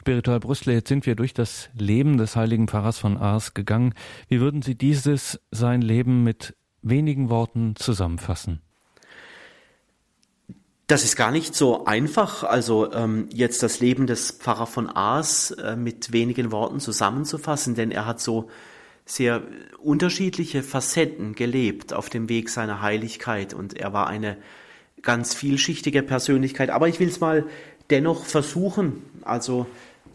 Spiritual 0.06 0.38
Brüssel, 0.38 0.72
jetzt 0.72 0.88
sind 0.88 1.04
wir 1.04 1.16
durch 1.16 1.34
das 1.34 1.68
Leben 1.76 2.16
des 2.16 2.36
heiligen 2.36 2.68
Pfarrers 2.68 2.96
von 2.96 3.16
Ars 3.16 3.54
gegangen. 3.54 3.92
Wie 4.28 4.38
würden 4.38 4.62
Sie 4.62 4.76
dieses, 4.76 5.40
sein 5.50 5.82
Leben 5.82 6.22
mit 6.22 6.54
wenigen 6.80 7.28
Worten 7.28 7.74
zusammenfassen? 7.74 8.62
Das 10.86 11.02
ist 11.02 11.16
gar 11.16 11.32
nicht 11.32 11.56
so 11.56 11.86
einfach, 11.86 12.44
also 12.44 12.92
ähm, 12.92 13.28
jetzt 13.32 13.64
das 13.64 13.80
Leben 13.80 14.06
des 14.06 14.30
Pfarrer 14.30 14.68
von 14.68 14.88
Aas 14.88 15.50
äh, 15.50 15.74
mit 15.74 16.12
wenigen 16.12 16.52
Worten 16.52 16.78
zusammenzufassen, 16.78 17.74
denn 17.74 17.90
er 17.90 18.06
hat 18.06 18.20
so 18.20 18.48
sehr 19.06 19.42
unterschiedliche 19.82 20.62
Facetten 20.62 21.34
gelebt 21.34 21.92
auf 21.92 22.10
dem 22.10 22.28
Weg 22.28 22.48
seiner 22.50 22.80
Heiligkeit 22.80 23.54
und 23.54 23.74
er 23.74 23.92
war 23.92 24.06
eine 24.06 24.36
ganz 25.02 25.34
vielschichtige 25.34 26.04
Persönlichkeit. 26.04 26.70
Aber 26.70 26.86
ich 26.86 27.00
will 27.00 27.08
es 27.08 27.18
mal 27.18 27.44
dennoch 27.90 28.24
versuchen, 28.24 29.02
also 29.22 29.66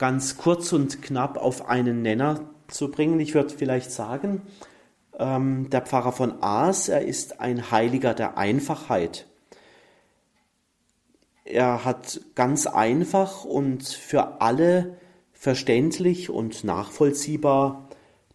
ganz 0.02 0.36
kurz 0.36 0.74
und 0.74 1.04
knapp 1.04 1.38
auf 1.38 1.70
einen 1.70 2.02
Nenner 2.02 2.50
zu 2.68 2.90
bringen. 2.90 3.20
Ich 3.20 3.36
würde 3.36 3.54
vielleicht 3.54 3.92
sagen, 3.92 4.42
ähm, 5.20 5.70
der 5.70 5.84
Pfarrer 5.84 6.12
von 6.12 6.42
Aas, 6.42 6.90
er 6.90 7.06
ist 7.06 7.40
ein 7.40 7.70
Heiliger 7.70 8.16
der 8.16 8.36
Einfachheit. 8.36 9.28
Er 11.46 11.86
hat 11.86 12.20
ganz 12.34 12.66
einfach 12.66 13.46
und 13.46 13.84
für 13.84 14.42
alle 14.42 14.98
verständlich 15.34 16.32
und 16.32 16.64
nachvollziehbar 16.64 17.88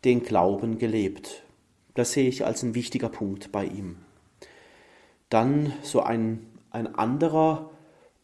den 0.05 0.23
Glauben 0.23 0.79
gelebt. 0.79 1.43
Das 1.95 2.13
sehe 2.13 2.29
ich 2.29 2.47
als 2.47 2.63
ein 2.63 2.77
wichtiger 2.77 3.09
Punkt 3.09 3.51
bei 3.51 3.65
ihm. 3.65 3.97
Dann 5.31 5.73
so 5.83 6.01
ein, 6.01 6.47
ein 6.71 6.95
anderer 6.95 7.71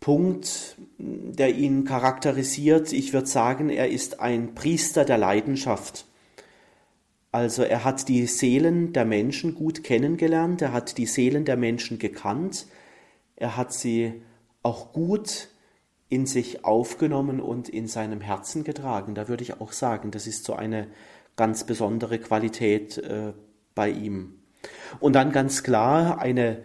Punkt, 0.03 0.77
der 0.99 1.55
ihn 1.55 1.85
charakterisiert. 1.85 2.93
Ich 2.93 3.13
würde 3.13 3.29
sagen, 3.29 3.71
er 3.71 3.89
ist 3.89 4.19
ein 4.19 4.53
Priester 4.57 5.05
der 5.05 5.17
Leidenschaft. 5.17 6.07
Also 7.31 7.63
er 7.63 7.85
hat 7.85 8.09
die 8.09 8.27
Seelen 8.27 8.93
der 8.93 9.05
Menschen 9.05 9.55
gut 9.55 9.85
kennengelernt, 9.85 10.61
er 10.61 10.73
hat 10.73 10.99
die 10.99 11.07
Seelen 11.07 11.45
der 11.45 11.57
Menschen 11.57 12.01
gekannt, 12.01 12.67
er 13.37 13.57
hat 13.57 13.73
sie 13.73 14.21
auch 14.65 14.93
gut 14.93 15.49
in 16.09 16.27
sich 16.27 16.65
aufgenommen 16.65 17.41
und 17.41 17.69
in 17.69 17.87
seinem 17.87 18.21
Herzen 18.21 18.65
getragen. 18.65 19.15
Da 19.15 19.29
würde 19.29 19.45
ich 19.45 19.61
auch 19.61 19.71
sagen, 19.71 20.11
das 20.11 20.27
ist 20.27 20.45
so 20.45 20.55
eine 20.55 20.89
ganz 21.37 21.65
besondere 21.65 22.19
Qualität 22.19 22.99
äh, 22.99 23.35
bei 23.77 23.89
ihm. 23.89 24.35
Und 24.99 25.13
dann 25.13 25.31
ganz 25.31 25.63
klar, 25.63 26.19
eine 26.19 26.65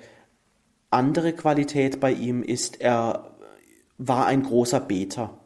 andere 0.89 1.33
Qualität 1.33 1.99
bei 1.99 2.11
ihm 2.11 2.43
ist, 2.43 2.81
er 2.81 3.35
war 3.97 4.27
ein 4.27 4.43
großer 4.43 4.79
Beter. 4.79 5.37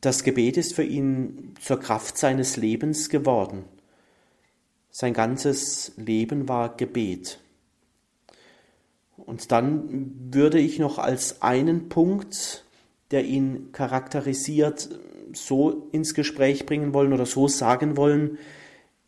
Das 0.00 0.22
Gebet 0.22 0.56
ist 0.56 0.74
für 0.74 0.84
ihn 0.84 1.54
zur 1.60 1.80
Kraft 1.80 2.18
seines 2.18 2.56
Lebens 2.56 3.08
geworden. 3.08 3.64
Sein 4.90 5.12
ganzes 5.12 5.92
Leben 5.96 6.48
war 6.48 6.76
Gebet. 6.76 7.40
Und 9.16 9.52
dann 9.52 10.32
würde 10.32 10.58
ich 10.58 10.78
noch 10.78 10.98
als 10.98 11.42
einen 11.42 11.88
Punkt, 11.88 12.64
der 13.10 13.24
ihn 13.24 13.72
charakterisiert, 13.72 14.88
so 15.32 15.88
ins 15.92 16.14
Gespräch 16.14 16.64
bringen 16.64 16.94
wollen 16.94 17.12
oder 17.12 17.26
so 17.26 17.48
sagen 17.48 17.96
wollen, 17.96 18.38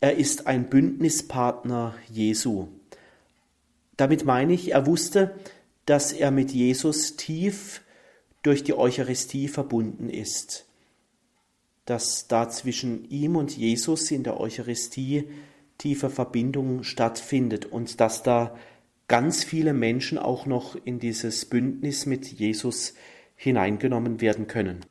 er 0.01 0.17
ist 0.17 0.47
ein 0.47 0.69
Bündnispartner 0.69 1.95
Jesu. 2.11 2.67
Damit 4.01 4.25
meine 4.25 4.53
ich, 4.53 4.71
er 4.71 4.87
wusste, 4.87 5.35
dass 5.85 6.11
er 6.11 6.31
mit 6.31 6.49
Jesus 6.49 7.17
tief 7.17 7.83
durch 8.41 8.63
die 8.63 8.73
Eucharistie 8.73 9.47
verbunden 9.47 10.09
ist, 10.09 10.65
dass 11.85 12.27
da 12.27 12.49
zwischen 12.49 13.07
ihm 13.11 13.35
und 13.35 13.55
Jesus 13.55 14.09
in 14.09 14.23
der 14.23 14.39
Eucharistie 14.39 15.25
tiefe 15.77 16.09
Verbindung 16.09 16.81
stattfindet 16.81 17.67
und 17.67 17.99
dass 17.99 18.23
da 18.23 18.57
ganz 19.07 19.43
viele 19.43 19.71
Menschen 19.71 20.17
auch 20.17 20.47
noch 20.47 20.75
in 20.83 20.97
dieses 20.97 21.45
Bündnis 21.45 22.07
mit 22.07 22.25
Jesus 22.25 22.95
hineingenommen 23.35 24.19
werden 24.19 24.47
können. 24.47 24.83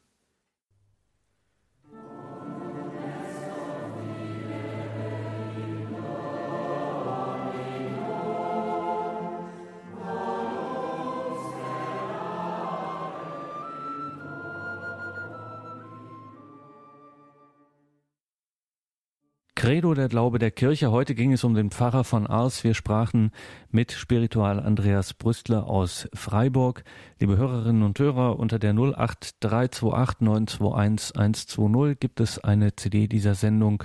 Credo, 19.61 19.93
der 19.93 20.09
Glaube 20.09 20.39
der 20.39 20.51
Kirche. 20.51 20.91
Heute 20.91 21.15
ging 21.15 21.35
es 21.35 21.45
um 21.45 21.53
den 21.53 21.71
Pfarrer 21.71 22.03
von 22.03 22.27
Ars. 22.27 22.65
Wir 22.65 22.73
sprachen 22.73 23.31
mit 23.71 23.93
Spiritual 23.93 24.59
Andreas 24.59 25.13
Brüstler 25.13 25.67
aus 25.67 26.09
Freiburg. 26.15 26.83
Liebe 27.19 27.37
Hörerinnen 27.37 27.83
und 27.83 27.99
Hörer, 27.99 28.39
unter 28.39 28.59
der 28.59 28.71
08328 28.71 30.21
921 30.23 31.59
120 31.59 32.01
gibt 32.01 32.21
es 32.21 32.39
eine 32.39 32.75
CD 32.75 33.07
dieser 33.07 33.35
Sendung 33.35 33.85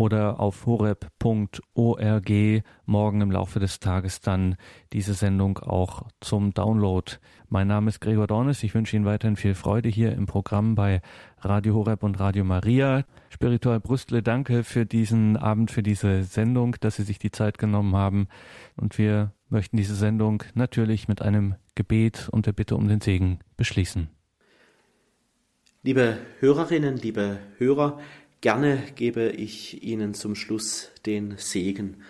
oder 0.00 0.40
auf 0.40 0.64
horeb.org 0.64 2.30
morgen 2.86 3.20
im 3.20 3.30
Laufe 3.30 3.60
des 3.60 3.80
Tages 3.80 4.20
dann 4.22 4.56
diese 4.94 5.12
Sendung 5.12 5.58
auch 5.58 6.04
zum 6.20 6.54
Download. 6.54 7.12
Mein 7.50 7.68
Name 7.68 7.90
ist 7.90 8.00
Gregor 8.00 8.26
Dornes. 8.26 8.62
Ich 8.62 8.74
wünsche 8.74 8.96
Ihnen 8.96 9.04
weiterhin 9.04 9.36
viel 9.36 9.54
Freude 9.54 9.90
hier 9.90 10.12
im 10.12 10.24
Programm 10.24 10.74
bei 10.74 11.02
Radio 11.40 11.74
Horeb 11.74 12.02
und 12.02 12.18
Radio 12.18 12.44
Maria. 12.44 13.04
Spiritual 13.28 13.78
Brüstle, 13.78 14.22
danke 14.22 14.64
für 14.64 14.86
diesen 14.86 15.36
Abend, 15.36 15.70
für 15.70 15.82
diese 15.82 16.24
Sendung, 16.24 16.76
dass 16.80 16.96
Sie 16.96 17.02
sich 17.02 17.18
die 17.18 17.30
Zeit 17.30 17.58
genommen 17.58 17.94
haben. 17.94 18.28
Und 18.76 18.96
wir 18.96 19.32
möchten 19.50 19.76
diese 19.76 19.94
Sendung 19.94 20.42
natürlich 20.54 21.08
mit 21.08 21.20
einem 21.20 21.56
Gebet 21.74 22.30
und 22.32 22.46
der 22.46 22.52
Bitte 22.52 22.74
um 22.74 22.88
den 22.88 23.02
Segen 23.02 23.40
beschließen. 23.58 24.08
Liebe 25.82 26.18
Hörerinnen, 26.40 26.98
liebe 26.98 27.38
Hörer, 27.56 27.98
Gerne 28.40 28.82
gebe 28.94 29.28
ich 29.28 29.82
Ihnen 29.82 30.14
zum 30.14 30.34
Schluss 30.34 30.88
den 31.04 31.36
Segen 31.36 32.02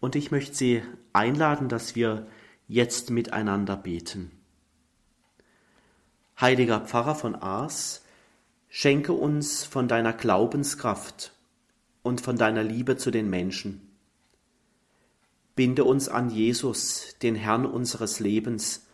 und 0.00 0.16
ich 0.16 0.32
möchte 0.32 0.56
Sie 0.56 0.82
einladen, 1.12 1.68
dass 1.68 1.94
wir 1.94 2.26
jetzt 2.66 3.10
miteinander 3.10 3.76
beten. 3.76 4.32
Heiliger 6.40 6.80
Pfarrer 6.80 7.14
von 7.14 7.36
Aas, 7.36 8.04
schenke 8.68 9.12
uns 9.12 9.64
von 9.64 9.86
deiner 9.86 10.12
Glaubenskraft 10.12 11.32
und 12.02 12.20
von 12.20 12.36
deiner 12.36 12.64
Liebe 12.64 12.96
zu 12.96 13.12
den 13.12 13.30
Menschen. 13.30 13.80
Binde 15.54 15.84
uns 15.84 16.08
an 16.08 16.30
Jesus, 16.30 17.16
den 17.22 17.36
Herrn 17.36 17.64
unseres 17.64 18.20
Lebens, 18.20 18.86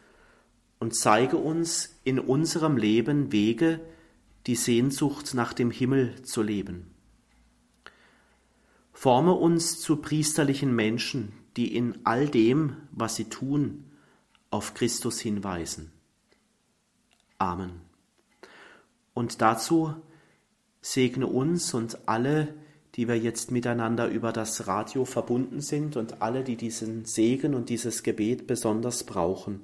und 0.78 0.95
zeige 0.95 1.36
uns 1.36 1.97
in 2.05 2.18
unserem 2.18 2.76
Leben 2.76 3.32
Wege, 3.32 3.80
die 4.47 4.57
Sehnsucht 4.57 5.34
nach 5.34 5.53
dem 5.53 5.70
Himmel 5.70 6.22
zu 6.22 6.43
leben. 6.43 6.90
Forme 8.93 9.32
uns 9.32 9.80
zu 9.80 9.97
priesterlichen 9.97 10.74
Menschen, 10.74 11.32
die 11.57 11.74
in 11.74 11.99
all 12.05 12.28
dem, 12.28 12.76
was 12.93 13.16
sie 13.16 13.24
tun, 13.24 13.84
auf 14.51 14.74
Christus 14.74 15.20
hinweisen. 15.20 15.93
Amen. 17.38 17.80
Und 19.14 19.43
dazu 19.43 19.95
segne 20.80 21.26
uns 21.26 21.74
und 21.74 22.09
alle, 22.09 22.55
die 22.95 23.09
wir 23.09 23.18
jetzt 23.18 23.51
miteinander 23.51 24.09
über 24.09 24.32
das 24.32 24.66
Radio 24.66 25.05
verbunden 25.05 25.61
sind 25.61 25.97
und 25.97 26.20
alle, 26.20 26.45
die 26.45 26.57
diesen 26.57 27.05
Segen 27.05 27.55
und 27.55 27.70
dieses 27.70 28.03
Gebet 28.03 28.47
besonders 28.47 29.05
brauchen, 29.05 29.62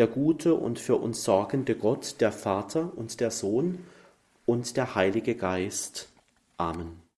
der 0.00 0.06
gute 0.06 0.54
und 0.54 0.78
für 0.78 0.96
uns 0.96 1.24
sorgende 1.24 1.74
Gott, 1.74 2.22
der 2.22 2.32
Vater 2.32 2.90
und 2.96 3.20
der 3.20 3.30
Sohn 3.30 3.80
und 4.46 4.78
der 4.78 4.94
Heilige 4.94 5.34
Geist. 5.34 6.08
Amen. 6.56 6.99